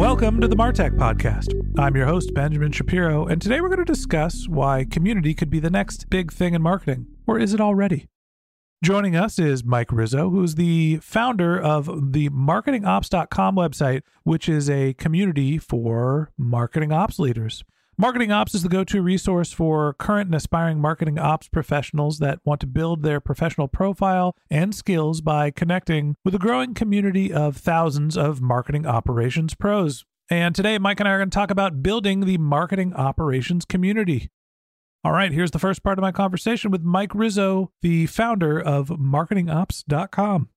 Welcome 0.00 0.40
to 0.40 0.48
the 0.48 0.56
Martech 0.56 0.96
Podcast. 0.96 1.52
I'm 1.78 1.94
your 1.94 2.06
host, 2.06 2.32
Benjamin 2.32 2.72
Shapiro, 2.72 3.26
and 3.26 3.40
today 3.40 3.60
we're 3.60 3.68
going 3.68 3.80
to 3.80 3.84
discuss 3.84 4.48
why 4.48 4.86
community 4.90 5.34
could 5.34 5.50
be 5.50 5.60
the 5.60 5.68
next 5.68 6.08
big 6.08 6.32
thing 6.32 6.54
in 6.54 6.62
marketing. 6.62 7.06
Or 7.26 7.38
is 7.38 7.52
it 7.52 7.60
already? 7.60 8.08
Joining 8.82 9.14
us 9.14 9.38
is 9.38 9.62
Mike 9.62 9.92
Rizzo, 9.92 10.30
who's 10.30 10.54
the 10.54 11.00
founder 11.02 11.60
of 11.60 12.12
the 12.14 12.30
marketingops.com 12.30 13.56
website, 13.56 14.00
which 14.22 14.48
is 14.48 14.70
a 14.70 14.94
community 14.94 15.58
for 15.58 16.32
marketing 16.38 16.92
ops 16.92 17.18
leaders. 17.18 17.62
Marketing 17.98 18.32
Ops 18.32 18.54
is 18.54 18.62
the 18.62 18.68
go 18.68 18.82
to 18.84 19.02
resource 19.02 19.52
for 19.52 19.92
current 19.94 20.28
and 20.28 20.34
aspiring 20.34 20.80
marketing 20.80 21.18
ops 21.18 21.48
professionals 21.48 22.18
that 22.18 22.38
want 22.44 22.60
to 22.62 22.66
build 22.66 23.02
their 23.02 23.20
professional 23.20 23.68
profile 23.68 24.34
and 24.48 24.74
skills 24.74 25.20
by 25.20 25.50
connecting 25.50 26.16
with 26.24 26.34
a 26.34 26.38
growing 26.38 26.72
community 26.72 27.30
of 27.30 27.58
thousands 27.58 28.16
of 28.16 28.40
marketing 28.40 28.86
operations 28.86 29.54
pros. 29.54 30.04
And 30.30 30.54
today, 30.54 30.78
Mike 30.78 31.00
and 31.00 31.08
I 31.08 31.12
are 31.12 31.18
going 31.18 31.28
to 31.28 31.34
talk 31.34 31.50
about 31.50 31.82
building 31.82 32.20
the 32.20 32.38
marketing 32.38 32.94
operations 32.94 33.66
community. 33.66 34.30
All 35.04 35.12
right, 35.12 35.32
here's 35.32 35.50
the 35.50 35.58
first 35.58 35.82
part 35.82 35.98
of 35.98 36.02
my 36.02 36.12
conversation 36.12 36.70
with 36.70 36.82
Mike 36.82 37.14
Rizzo, 37.14 37.70
the 37.82 38.06
founder 38.06 38.58
of 38.58 38.88
marketingops.com. 38.88 40.48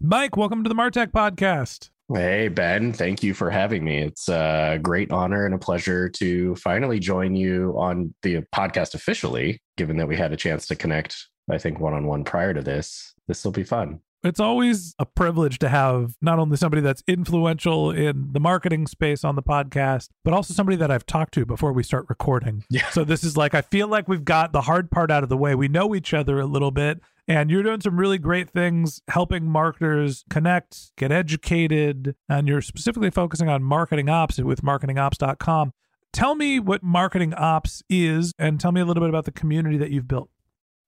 Mike, 0.00 0.36
welcome 0.36 0.62
to 0.62 0.68
the 0.68 0.74
Martech 0.74 1.08
podcast. 1.08 1.90
Hey, 2.12 2.48
Ben, 2.48 2.92
thank 2.92 3.22
you 3.22 3.32
for 3.32 3.50
having 3.50 3.82
me. 3.82 3.98
It's 4.02 4.28
a 4.28 4.78
great 4.82 5.10
honor 5.10 5.46
and 5.46 5.54
a 5.54 5.58
pleasure 5.58 6.08
to 6.10 6.54
finally 6.56 6.98
join 6.98 7.34
you 7.34 7.74
on 7.78 8.14
the 8.22 8.42
podcast 8.54 8.94
officially, 8.94 9.62
given 9.78 9.96
that 9.96 10.08
we 10.08 10.16
had 10.16 10.32
a 10.32 10.36
chance 10.36 10.66
to 10.66 10.76
connect, 10.76 11.16
I 11.50 11.56
think, 11.56 11.80
one 11.80 11.94
on 11.94 12.06
one 12.06 12.24
prior 12.24 12.52
to 12.52 12.60
this. 12.60 13.14
This 13.26 13.42
will 13.42 13.52
be 13.52 13.64
fun. 13.64 14.00
It's 14.22 14.40
always 14.40 14.94
a 14.98 15.04
privilege 15.04 15.58
to 15.58 15.68
have 15.68 16.14
not 16.22 16.38
only 16.38 16.56
somebody 16.56 16.80
that's 16.80 17.02
influential 17.06 17.90
in 17.90 18.32
the 18.32 18.40
marketing 18.40 18.86
space 18.86 19.22
on 19.22 19.36
the 19.36 19.42
podcast, 19.42 20.08
but 20.24 20.32
also 20.32 20.54
somebody 20.54 20.76
that 20.76 20.90
I've 20.90 21.04
talked 21.04 21.34
to 21.34 21.44
before 21.44 21.72
we 21.72 21.82
start 21.82 22.06
recording. 22.08 22.64
Yeah. 22.70 22.88
So 22.90 23.04
this 23.04 23.22
is 23.22 23.36
like, 23.36 23.54
I 23.54 23.60
feel 23.62 23.86
like 23.86 24.08
we've 24.08 24.24
got 24.24 24.52
the 24.52 24.62
hard 24.62 24.90
part 24.90 25.10
out 25.10 25.22
of 25.22 25.28
the 25.28 25.36
way. 25.36 25.54
We 25.54 25.68
know 25.68 25.94
each 25.94 26.12
other 26.12 26.40
a 26.40 26.46
little 26.46 26.70
bit. 26.70 27.00
And 27.26 27.50
you're 27.50 27.62
doing 27.62 27.80
some 27.80 27.98
really 27.98 28.18
great 28.18 28.50
things 28.50 29.00
helping 29.08 29.48
marketers 29.48 30.24
connect, 30.28 30.92
get 30.96 31.10
educated, 31.10 32.14
and 32.28 32.46
you're 32.46 32.60
specifically 32.60 33.10
focusing 33.10 33.48
on 33.48 33.62
marketing 33.62 34.10
ops 34.10 34.38
with 34.38 34.62
marketingops.com. 34.62 35.72
Tell 36.12 36.34
me 36.34 36.60
what 36.60 36.82
marketing 36.82 37.32
ops 37.34 37.82
is 37.88 38.32
and 38.38 38.60
tell 38.60 38.72
me 38.72 38.80
a 38.80 38.84
little 38.84 39.00
bit 39.00 39.08
about 39.08 39.24
the 39.24 39.32
community 39.32 39.78
that 39.78 39.90
you've 39.90 40.06
built. 40.06 40.28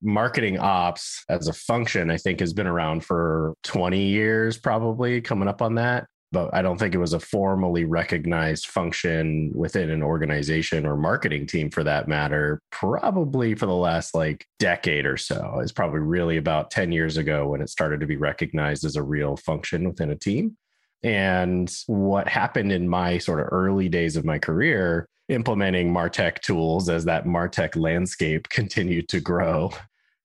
Marketing 0.02 0.58
ops 0.58 1.24
as 1.30 1.48
a 1.48 1.54
function, 1.54 2.10
I 2.10 2.18
think, 2.18 2.40
has 2.40 2.52
been 2.52 2.66
around 2.66 3.02
for 3.02 3.54
20 3.62 3.98
years, 3.98 4.58
probably 4.58 5.22
coming 5.22 5.48
up 5.48 5.62
on 5.62 5.76
that 5.76 6.06
but 6.36 6.52
I 6.52 6.60
don't 6.60 6.76
think 6.76 6.94
it 6.94 6.98
was 6.98 7.14
a 7.14 7.18
formally 7.18 7.86
recognized 7.86 8.66
function 8.66 9.50
within 9.54 9.88
an 9.90 10.02
organization 10.02 10.84
or 10.84 10.94
marketing 10.94 11.46
team 11.46 11.70
for 11.70 11.82
that 11.84 12.08
matter, 12.08 12.60
probably 12.70 13.54
for 13.54 13.64
the 13.64 13.74
last 13.74 14.14
like 14.14 14.46
decade 14.58 15.06
or 15.06 15.16
so. 15.16 15.60
It's 15.62 15.72
probably 15.72 16.00
really 16.00 16.36
about 16.36 16.70
10 16.70 16.92
years 16.92 17.16
ago 17.16 17.48
when 17.48 17.62
it 17.62 17.70
started 17.70 18.00
to 18.00 18.06
be 18.06 18.16
recognized 18.18 18.84
as 18.84 18.96
a 18.96 19.02
real 19.02 19.38
function 19.38 19.88
within 19.88 20.10
a 20.10 20.14
team. 20.14 20.58
And 21.02 21.74
what 21.86 22.28
happened 22.28 22.70
in 22.70 22.86
my 22.86 23.16
sort 23.16 23.40
of 23.40 23.48
early 23.50 23.88
days 23.88 24.14
of 24.16 24.26
my 24.26 24.38
career, 24.38 25.08
implementing 25.30 25.90
Martech 25.90 26.40
tools 26.40 26.90
as 26.90 27.06
that 27.06 27.24
Martech 27.24 27.76
landscape 27.76 28.46
continued 28.50 29.08
to 29.08 29.20
grow, 29.20 29.70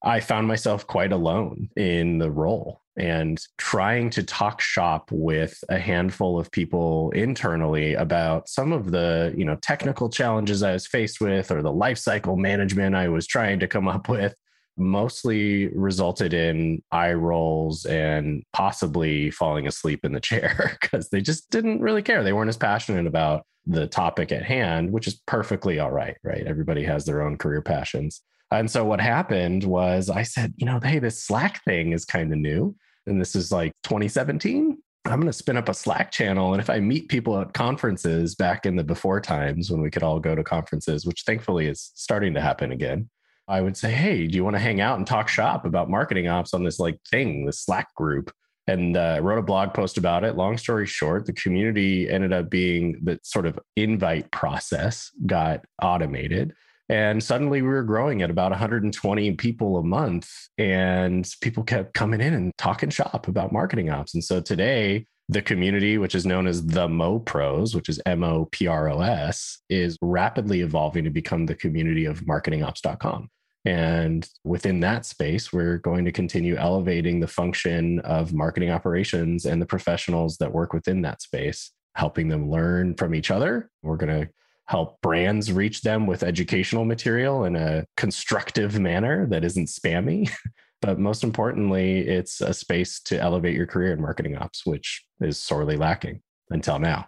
I 0.03 0.19
found 0.19 0.47
myself 0.47 0.87
quite 0.87 1.11
alone 1.11 1.69
in 1.75 2.17
the 2.17 2.31
role 2.31 2.81
and 2.97 3.41
trying 3.57 4.09
to 4.11 4.23
talk 4.23 4.59
shop 4.59 5.09
with 5.11 5.63
a 5.69 5.79
handful 5.79 6.39
of 6.39 6.51
people 6.51 7.11
internally 7.11 7.93
about 7.93 8.49
some 8.49 8.73
of 8.73 8.91
the 8.91 9.33
you 9.37 9.45
know 9.45 9.55
technical 9.61 10.09
challenges 10.09 10.61
i 10.61 10.73
was 10.73 10.85
faced 10.85 11.21
with 11.21 11.51
or 11.51 11.61
the 11.61 11.71
life 11.71 11.97
cycle 11.97 12.35
management 12.35 12.93
i 12.93 13.07
was 13.07 13.25
trying 13.25 13.61
to 13.61 13.67
come 13.67 13.87
up 13.87 14.09
with 14.09 14.35
mostly 14.77 15.67
resulted 15.69 16.33
in 16.33 16.81
eye 16.91 17.13
rolls 17.13 17.85
and 17.85 18.43
possibly 18.53 19.31
falling 19.31 19.67
asleep 19.67 20.03
in 20.03 20.11
the 20.11 20.19
chair 20.19 20.77
because 20.81 21.09
they 21.09 21.21
just 21.21 21.49
didn't 21.49 21.81
really 21.81 22.01
care. 22.01 22.23
They 22.23 22.33
weren't 22.33 22.49
as 22.49 22.57
passionate 22.57 23.07
about 23.07 23.45
the 23.67 23.85
topic 23.85 24.31
at 24.31 24.41
hand 24.41 24.91
which 24.91 25.07
is 25.07 25.21
perfectly 25.27 25.77
all 25.77 25.91
right 25.91 26.17
right? 26.23 26.47
Everybody 26.47 26.83
has 26.83 27.05
their 27.05 27.21
own 27.21 27.37
career 27.37 27.61
passions 27.61 28.21
and 28.51 28.69
so 28.69 28.83
what 28.83 28.99
happened 28.99 29.63
was 29.63 30.09
I 30.09 30.23
said, 30.23 30.53
you 30.57 30.65
know, 30.65 30.79
hey, 30.83 30.99
this 30.99 31.23
Slack 31.23 31.63
thing 31.63 31.93
is 31.93 32.05
kind 32.05 32.31
of 32.31 32.39
new. 32.39 32.75
And 33.07 33.19
this 33.19 33.35
is 33.35 33.51
like 33.51 33.73
2017. 33.83 34.77
I'm 35.05 35.19
going 35.19 35.27
to 35.27 35.33
spin 35.33 35.57
up 35.57 35.69
a 35.69 35.73
Slack 35.73 36.11
channel. 36.11 36.53
And 36.53 36.61
if 36.61 36.69
I 36.69 36.79
meet 36.79 37.09
people 37.09 37.39
at 37.39 37.53
conferences 37.53 38.35
back 38.35 38.65
in 38.65 38.75
the 38.75 38.83
before 38.83 39.19
times 39.19 39.71
when 39.71 39.81
we 39.81 39.89
could 39.89 40.03
all 40.03 40.19
go 40.19 40.35
to 40.35 40.43
conferences, 40.43 41.05
which 41.05 41.23
thankfully 41.25 41.67
is 41.67 41.91
starting 41.95 42.33
to 42.33 42.41
happen 42.41 42.71
again, 42.71 43.09
I 43.47 43.61
would 43.61 43.75
say, 43.75 43.91
hey, 43.91 44.27
do 44.27 44.35
you 44.35 44.43
want 44.43 44.55
to 44.55 44.61
hang 44.61 44.79
out 44.79 44.97
and 44.97 45.07
talk 45.07 45.27
shop 45.27 45.65
about 45.65 45.89
marketing 45.89 46.27
ops 46.27 46.53
on 46.53 46.63
this 46.63 46.79
like 46.79 46.99
thing, 47.09 47.45
this 47.45 47.61
Slack 47.61 47.93
group? 47.95 48.31
And 48.67 48.95
uh, 48.95 49.19
wrote 49.21 49.39
a 49.39 49.41
blog 49.41 49.73
post 49.73 49.97
about 49.97 50.23
it. 50.23 50.37
Long 50.37 50.57
story 50.57 50.85
short, 50.85 51.25
the 51.25 51.33
community 51.33 52.07
ended 52.09 52.31
up 52.31 52.49
being 52.49 52.99
the 53.01 53.19
sort 53.23 53.47
of 53.47 53.57
invite 53.75 54.29
process 54.31 55.09
got 55.25 55.65
automated 55.81 56.53
and 56.91 57.23
suddenly 57.23 57.61
we 57.61 57.69
were 57.69 57.83
growing 57.83 58.21
at 58.21 58.29
about 58.29 58.51
120 58.51 59.31
people 59.35 59.77
a 59.77 59.83
month. 59.83 60.29
And 60.57 61.25
people 61.39 61.63
kept 61.63 61.93
coming 61.93 62.19
in 62.19 62.33
and 62.33 62.51
talking 62.57 62.89
shop 62.89 63.29
about 63.29 63.53
marketing 63.53 63.89
ops. 63.89 64.13
And 64.13 64.21
so 64.21 64.41
today, 64.41 65.07
the 65.29 65.41
community, 65.41 65.97
which 65.97 66.15
is 66.15 66.25
known 66.25 66.47
as 66.47 66.65
the 66.65 66.89
Mo 66.89 67.19
Pros, 67.19 67.73
which 67.73 67.87
is 67.87 68.01
M 68.05 68.25
O 68.25 68.49
P 68.51 68.67
R 68.67 68.89
O 68.89 68.99
S, 68.99 69.59
is 69.69 69.97
rapidly 70.01 70.59
evolving 70.59 71.05
to 71.05 71.09
become 71.09 71.45
the 71.45 71.55
community 71.55 72.03
of 72.03 72.25
marketingops.com. 72.25 73.29
And 73.63 74.27
within 74.43 74.81
that 74.81 75.05
space, 75.05 75.53
we're 75.53 75.77
going 75.77 76.03
to 76.03 76.11
continue 76.11 76.57
elevating 76.57 77.21
the 77.21 77.27
function 77.27 77.99
of 77.99 78.33
marketing 78.33 78.71
operations 78.71 79.45
and 79.45 79.61
the 79.61 79.65
professionals 79.65 80.35
that 80.39 80.51
work 80.51 80.73
within 80.73 81.03
that 81.03 81.21
space, 81.21 81.71
helping 81.95 82.27
them 82.27 82.51
learn 82.51 82.95
from 82.95 83.15
each 83.15 83.31
other. 83.31 83.69
We're 83.81 83.95
going 83.95 84.25
to 84.25 84.29
help 84.71 85.01
brands 85.01 85.51
reach 85.51 85.81
them 85.81 86.07
with 86.07 86.23
educational 86.23 86.85
material 86.85 87.43
in 87.43 87.57
a 87.57 87.85
constructive 87.97 88.79
manner 88.79 89.27
that 89.27 89.43
isn't 89.43 89.67
spammy. 89.67 90.31
but 90.81 90.97
most 90.97 91.25
importantly, 91.25 91.99
it's 92.07 92.39
a 92.39 92.53
space 92.53 93.01
to 93.01 93.19
elevate 93.19 93.53
your 93.53 93.67
career 93.67 93.91
in 93.91 94.01
marketing 94.01 94.37
ops, 94.37 94.65
which 94.65 95.03
is 95.19 95.37
sorely 95.37 95.75
lacking 95.75 96.21
until 96.51 96.79
now. 96.79 97.05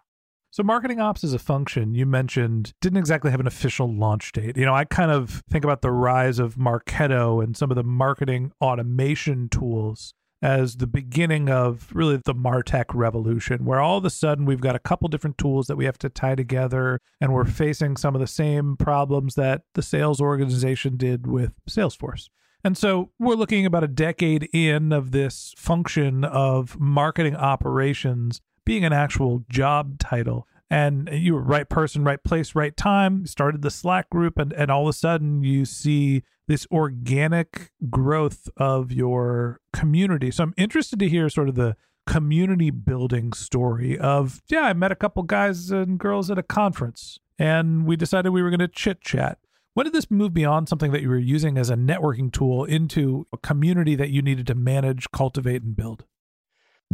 So, 0.51 0.61
marketing 0.61 0.99
ops 0.99 1.23
as 1.23 1.33
a 1.33 1.39
function, 1.39 1.95
you 1.95 2.05
mentioned, 2.05 2.73
didn't 2.81 2.99
exactly 2.99 3.31
have 3.31 3.39
an 3.39 3.47
official 3.47 3.91
launch 3.91 4.33
date. 4.33 4.57
You 4.57 4.65
know, 4.65 4.75
I 4.75 4.83
kind 4.83 5.09
of 5.09 5.41
think 5.49 5.63
about 5.63 5.81
the 5.81 5.89
rise 5.89 6.39
of 6.39 6.55
Marketo 6.55 7.41
and 7.41 7.55
some 7.57 7.71
of 7.71 7.75
the 7.75 7.83
marketing 7.83 8.51
automation 8.61 9.47
tools 9.49 10.13
as 10.43 10.75
the 10.75 10.85
beginning 10.85 11.49
of 11.49 11.87
really 11.93 12.17
the 12.17 12.35
Martech 12.35 12.87
revolution, 12.93 13.63
where 13.63 13.79
all 13.79 13.97
of 13.97 14.03
a 14.03 14.09
sudden 14.09 14.43
we've 14.43 14.59
got 14.59 14.75
a 14.75 14.79
couple 14.79 15.07
different 15.07 15.37
tools 15.37 15.67
that 15.67 15.77
we 15.77 15.85
have 15.85 15.97
to 15.99 16.09
tie 16.09 16.35
together, 16.35 16.99
and 17.21 17.31
we're 17.31 17.45
facing 17.45 17.95
some 17.95 18.13
of 18.13 18.19
the 18.19 18.27
same 18.27 18.75
problems 18.75 19.35
that 19.35 19.61
the 19.73 19.81
sales 19.81 20.19
organization 20.19 20.97
did 20.97 21.27
with 21.27 21.53
Salesforce. 21.69 22.27
And 22.61 22.77
so 22.77 23.11
we're 23.17 23.35
looking 23.35 23.65
about 23.65 23.85
a 23.85 23.87
decade 23.87 24.49
in 24.53 24.91
of 24.91 25.11
this 25.11 25.53
function 25.57 26.25
of 26.25 26.77
marketing 26.77 27.37
operations 27.37 28.41
being 28.65 28.83
an 28.83 28.93
actual 28.93 29.45
job 29.49 29.97
title. 29.97 30.45
And 30.73 31.07
you 31.13 31.35
were 31.35 31.43
right 31.43 31.69
person, 31.69 32.03
right 32.03 32.23
place, 32.23 32.55
right 32.55 32.75
time, 32.75 33.27
started 33.27 33.61
the 33.61 33.69
Slack 33.69 34.09
group, 34.09 34.39
and, 34.39 34.51
and 34.53 34.71
all 34.71 34.87
of 34.87 34.89
a 34.89 34.93
sudden 34.93 35.43
you 35.43 35.65
see 35.65 36.23
this 36.47 36.65
organic 36.71 37.71
growth 37.91 38.49
of 38.57 38.91
your 38.91 39.59
community. 39.71 40.31
So 40.31 40.45
I'm 40.45 40.53
interested 40.57 40.97
to 40.97 41.07
hear 41.07 41.29
sort 41.29 41.47
of 41.47 41.53
the 41.53 41.75
community 42.07 42.71
building 42.71 43.33
story 43.33 43.99
of, 43.99 44.41
yeah, 44.49 44.63
I 44.63 44.73
met 44.73 44.91
a 44.91 44.95
couple 44.95 45.21
guys 45.21 45.69
and 45.69 45.99
girls 45.99 46.31
at 46.31 46.39
a 46.39 46.43
conference 46.43 47.19
and 47.37 47.85
we 47.85 47.95
decided 47.95 48.31
we 48.31 48.41
were 48.41 48.49
going 48.49 48.59
to 48.59 48.67
chit 48.67 48.99
chat. 48.99 49.37
When 49.75 49.83
did 49.83 49.93
this 49.93 50.09
move 50.09 50.33
beyond 50.33 50.69
something 50.69 50.91
that 50.91 51.03
you 51.03 51.09
were 51.09 51.19
using 51.19 51.59
as 51.59 51.69
a 51.69 51.75
networking 51.75 52.33
tool 52.33 52.65
into 52.65 53.27
a 53.31 53.37
community 53.37 53.93
that 53.93 54.09
you 54.09 54.23
needed 54.23 54.47
to 54.47 54.55
manage, 54.55 55.11
cultivate, 55.11 55.61
and 55.61 55.75
build? 55.75 56.05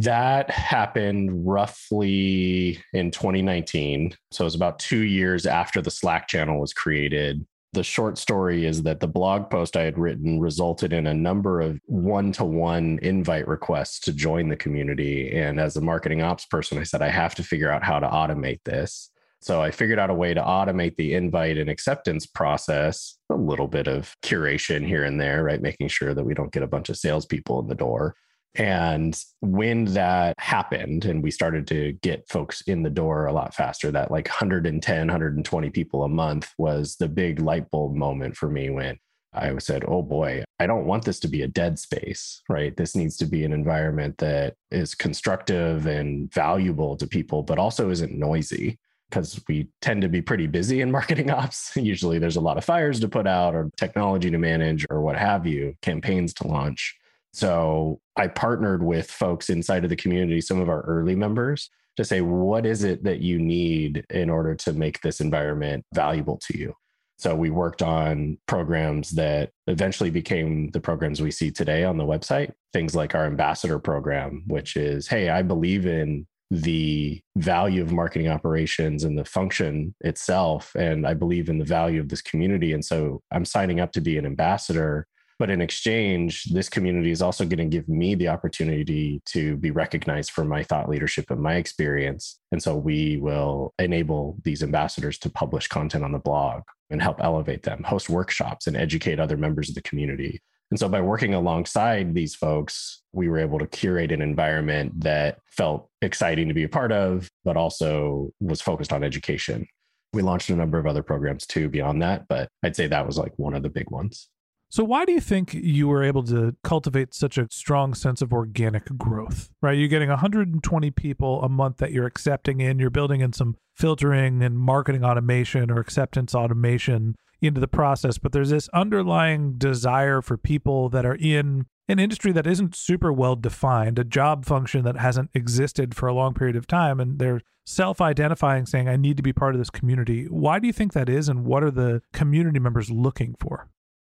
That 0.00 0.48
happened 0.48 1.46
roughly 1.46 2.82
in 2.94 3.10
2019. 3.10 4.14
So 4.30 4.44
it 4.44 4.46
was 4.46 4.54
about 4.54 4.78
two 4.78 5.02
years 5.02 5.44
after 5.44 5.82
the 5.82 5.90
Slack 5.90 6.26
channel 6.26 6.58
was 6.58 6.72
created. 6.72 7.44
The 7.74 7.84
short 7.84 8.16
story 8.16 8.64
is 8.64 8.82
that 8.84 9.00
the 9.00 9.06
blog 9.06 9.50
post 9.50 9.76
I 9.76 9.82
had 9.82 9.98
written 9.98 10.40
resulted 10.40 10.94
in 10.94 11.06
a 11.06 11.12
number 11.12 11.60
of 11.60 11.78
one 11.84 12.32
to 12.32 12.44
one 12.44 12.98
invite 13.02 13.46
requests 13.46 14.00
to 14.00 14.14
join 14.14 14.48
the 14.48 14.56
community. 14.56 15.36
And 15.36 15.60
as 15.60 15.76
a 15.76 15.82
marketing 15.82 16.22
ops 16.22 16.46
person, 16.46 16.78
I 16.78 16.84
said, 16.84 17.02
I 17.02 17.10
have 17.10 17.34
to 17.34 17.42
figure 17.42 17.70
out 17.70 17.84
how 17.84 18.00
to 18.00 18.08
automate 18.08 18.60
this. 18.64 19.10
So 19.42 19.60
I 19.60 19.70
figured 19.70 19.98
out 19.98 20.08
a 20.08 20.14
way 20.14 20.32
to 20.32 20.40
automate 20.40 20.96
the 20.96 21.12
invite 21.12 21.58
and 21.58 21.68
acceptance 21.68 22.24
process, 22.24 23.18
a 23.28 23.34
little 23.34 23.68
bit 23.68 23.86
of 23.86 24.16
curation 24.22 24.86
here 24.86 25.04
and 25.04 25.20
there, 25.20 25.44
right? 25.44 25.60
Making 25.60 25.88
sure 25.88 26.14
that 26.14 26.24
we 26.24 26.32
don't 26.32 26.52
get 26.52 26.62
a 26.62 26.66
bunch 26.66 26.88
of 26.88 26.96
salespeople 26.96 27.60
in 27.60 27.66
the 27.66 27.74
door. 27.74 28.14
And 28.56 29.16
when 29.40 29.84
that 29.86 30.34
happened 30.38 31.04
and 31.04 31.22
we 31.22 31.30
started 31.30 31.66
to 31.68 31.92
get 32.02 32.28
folks 32.28 32.62
in 32.62 32.82
the 32.82 32.90
door 32.90 33.26
a 33.26 33.32
lot 33.32 33.54
faster, 33.54 33.90
that 33.92 34.10
like 34.10 34.26
110, 34.26 34.98
120 34.98 35.70
people 35.70 36.02
a 36.02 36.08
month 36.08 36.52
was 36.58 36.96
the 36.96 37.08
big 37.08 37.40
light 37.40 37.70
bulb 37.70 37.94
moment 37.94 38.36
for 38.36 38.50
me 38.50 38.70
when 38.70 38.98
I 39.32 39.56
said, 39.58 39.84
oh 39.86 40.02
boy, 40.02 40.44
I 40.58 40.66
don't 40.66 40.86
want 40.86 41.04
this 41.04 41.20
to 41.20 41.28
be 41.28 41.42
a 41.42 41.48
dead 41.48 41.78
space, 41.78 42.42
right? 42.48 42.76
This 42.76 42.96
needs 42.96 43.16
to 43.18 43.26
be 43.26 43.44
an 43.44 43.52
environment 43.52 44.18
that 44.18 44.56
is 44.70 44.94
constructive 44.94 45.86
and 45.86 46.32
valuable 46.32 46.96
to 46.96 47.06
people, 47.06 47.42
but 47.42 47.58
also 47.58 47.90
isn't 47.90 48.12
noisy 48.12 48.78
because 49.08 49.40
we 49.48 49.68
tend 49.80 50.02
to 50.02 50.08
be 50.08 50.22
pretty 50.22 50.46
busy 50.46 50.80
in 50.80 50.90
marketing 50.92 51.30
ops. 51.30 51.76
Usually 51.76 52.18
there's 52.18 52.36
a 52.36 52.40
lot 52.40 52.58
of 52.58 52.64
fires 52.64 52.98
to 53.00 53.08
put 53.08 53.26
out 53.26 53.54
or 53.54 53.70
technology 53.76 54.30
to 54.30 54.38
manage 54.38 54.84
or 54.90 55.00
what 55.00 55.16
have 55.16 55.46
you, 55.46 55.76
campaigns 55.82 56.34
to 56.34 56.48
launch. 56.48 56.96
So 57.32 58.00
I 58.16 58.26
partnered 58.26 58.82
with 58.82 59.10
folks 59.10 59.50
inside 59.50 59.84
of 59.84 59.90
the 59.90 59.96
community, 59.96 60.40
some 60.40 60.60
of 60.60 60.68
our 60.68 60.82
early 60.82 61.14
members, 61.14 61.70
to 61.96 62.04
say, 62.04 62.20
what 62.20 62.66
is 62.66 62.84
it 62.84 63.04
that 63.04 63.20
you 63.20 63.38
need 63.38 64.04
in 64.10 64.30
order 64.30 64.54
to 64.54 64.72
make 64.72 65.00
this 65.00 65.20
environment 65.20 65.84
valuable 65.94 66.38
to 66.38 66.58
you? 66.58 66.74
So 67.18 67.34
we 67.34 67.50
worked 67.50 67.82
on 67.82 68.38
programs 68.46 69.10
that 69.10 69.50
eventually 69.66 70.08
became 70.08 70.70
the 70.70 70.80
programs 70.80 71.20
we 71.20 71.30
see 71.30 71.50
today 71.50 71.84
on 71.84 71.98
the 71.98 72.04
website. 72.04 72.52
Things 72.72 72.94
like 72.94 73.14
our 73.14 73.26
ambassador 73.26 73.78
program, 73.78 74.42
which 74.46 74.74
is, 74.74 75.06
hey, 75.06 75.28
I 75.28 75.42
believe 75.42 75.84
in 75.84 76.26
the 76.50 77.20
value 77.36 77.82
of 77.82 77.92
marketing 77.92 78.28
operations 78.28 79.04
and 79.04 79.18
the 79.18 79.24
function 79.24 79.94
itself. 80.00 80.74
And 80.74 81.06
I 81.06 81.12
believe 81.12 81.50
in 81.50 81.58
the 81.58 81.64
value 81.64 82.00
of 82.00 82.08
this 82.08 82.22
community. 82.22 82.72
And 82.72 82.84
so 82.84 83.20
I'm 83.30 83.44
signing 83.44 83.80
up 83.80 83.92
to 83.92 84.00
be 84.00 84.16
an 84.16 84.24
ambassador 84.24 85.06
but 85.40 85.48
in 85.48 85.62
exchange, 85.62 86.44
this 86.52 86.68
community 86.68 87.10
is 87.10 87.22
also 87.22 87.46
going 87.46 87.70
to 87.70 87.76
give 87.76 87.88
me 87.88 88.14
the 88.14 88.28
opportunity 88.28 89.22
to 89.24 89.56
be 89.56 89.70
recognized 89.70 90.32
for 90.32 90.44
my 90.44 90.62
thought 90.62 90.86
leadership 90.86 91.30
and 91.30 91.40
my 91.40 91.54
experience. 91.54 92.38
And 92.52 92.62
so 92.62 92.76
we 92.76 93.16
will 93.16 93.72
enable 93.78 94.36
these 94.44 94.62
ambassadors 94.62 95.18
to 95.20 95.30
publish 95.30 95.66
content 95.66 96.04
on 96.04 96.12
the 96.12 96.18
blog 96.18 96.60
and 96.90 97.00
help 97.00 97.24
elevate 97.24 97.62
them, 97.62 97.82
host 97.84 98.10
workshops, 98.10 98.66
and 98.66 98.76
educate 98.76 99.18
other 99.18 99.38
members 99.38 99.70
of 99.70 99.74
the 99.74 99.80
community. 99.80 100.42
And 100.70 100.78
so 100.78 100.90
by 100.90 101.00
working 101.00 101.32
alongside 101.32 102.14
these 102.14 102.34
folks, 102.34 103.00
we 103.12 103.30
were 103.30 103.38
able 103.38 103.58
to 103.60 103.66
curate 103.66 104.12
an 104.12 104.20
environment 104.20 105.00
that 105.00 105.38
felt 105.46 105.88
exciting 106.02 106.48
to 106.48 106.54
be 106.54 106.64
a 106.64 106.68
part 106.68 106.92
of, 106.92 107.30
but 107.46 107.56
also 107.56 108.30
was 108.40 108.60
focused 108.60 108.92
on 108.92 109.02
education. 109.02 109.66
We 110.12 110.20
launched 110.20 110.50
a 110.50 110.54
number 110.54 110.78
of 110.78 110.86
other 110.86 111.02
programs 111.02 111.46
too 111.46 111.70
beyond 111.70 112.02
that, 112.02 112.28
but 112.28 112.50
I'd 112.62 112.76
say 112.76 112.88
that 112.88 113.06
was 113.06 113.16
like 113.16 113.32
one 113.38 113.54
of 113.54 113.62
the 113.62 113.70
big 113.70 113.90
ones. 113.90 114.28
So, 114.72 114.84
why 114.84 115.04
do 115.04 115.12
you 115.12 115.20
think 115.20 115.52
you 115.52 115.88
were 115.88 116.04
able 116.04 116.22
to 116.24 116.54
cultivate 116.62 117.12
such 117.12 117.36
a 117.36 117.48
strong 117.50 117.92
sense 117.92 118.22
of 118.22 118.32
organic 118.32 118.96
growth? 118.96 119.50
Right? 119.60 119.76
You're 119.76 119.88
getting 119.88 120.10
120 120.10 120.90
people 120.92 121.42
a 121.42 121.48
month 121.48 121.78
that 121.78 121.90
you're 121.90 122.06
accepting 122.06 122.60
in, 122.60 122.78
you're 122.78 122.88
building 122.88 123.20
in 123.20 123.32
some 123.32 123.56
filtering 123.74 124.44
and 124.44 124.56
marketing 124.56 125.04
automation 125.04 125.72
or 125.72 125.80
acceptance 125.80 126.36
automation 126.36 127.16
into 127.42 127.60
the 127.60 127.66
process, 127.66 128.18
but 128.18 128.32
there's 128.32 128.50
this 128.50 128.68
underlying 128.68 129.54
desire 129.54 130.22
for 130.22 130.36
people 130.36 130.88
that 130.90 131.06
are 131.06 131.16
in 131.16 131.66
an 131.88 131.98
industry 131.98 132.30
that 132.30 132.46
isn't 132.46 132.76
super 132.76 133.12
well 133.12 133.34
defined, 133.34 133.98
a 133.98 134.04
job 134.04 134.44
function 134.44 134.84
that 134.84 134.98
hasn't 134.98 135.30
existed 135.34 135.96
for 135.96 136.06
a 136.06 136.14
long 136.14 136.32
period 136.32 136.54
of 136.54 136.68
time, 136.68 137.00
and 137.00 137.18
they're 137.18 137.40
self 137.64 138.00
identifying 138.00 138.66
saying, 138.66 138.88
I 138.88 138.96
need 138.96 139.16
to 139.16 139.22
be 139.22 139.32
part 139.32 139.54
of 139.54 139.60
this 139.60 139.70
community. 139.70 140.26
Why 140.26 140.60
do 140.60 140.68
you 140.68 140.72
think 140.72 140.92
that 140.92 141.08
is, 141.08 141.28
and 141.28 141.44
what 141.44 141.64
are 141.64 141.70
the 141.72 142.02
community 142.12 142.60
members 142.60 142.90
looking 142.90 143.34
for? 143.40 143.68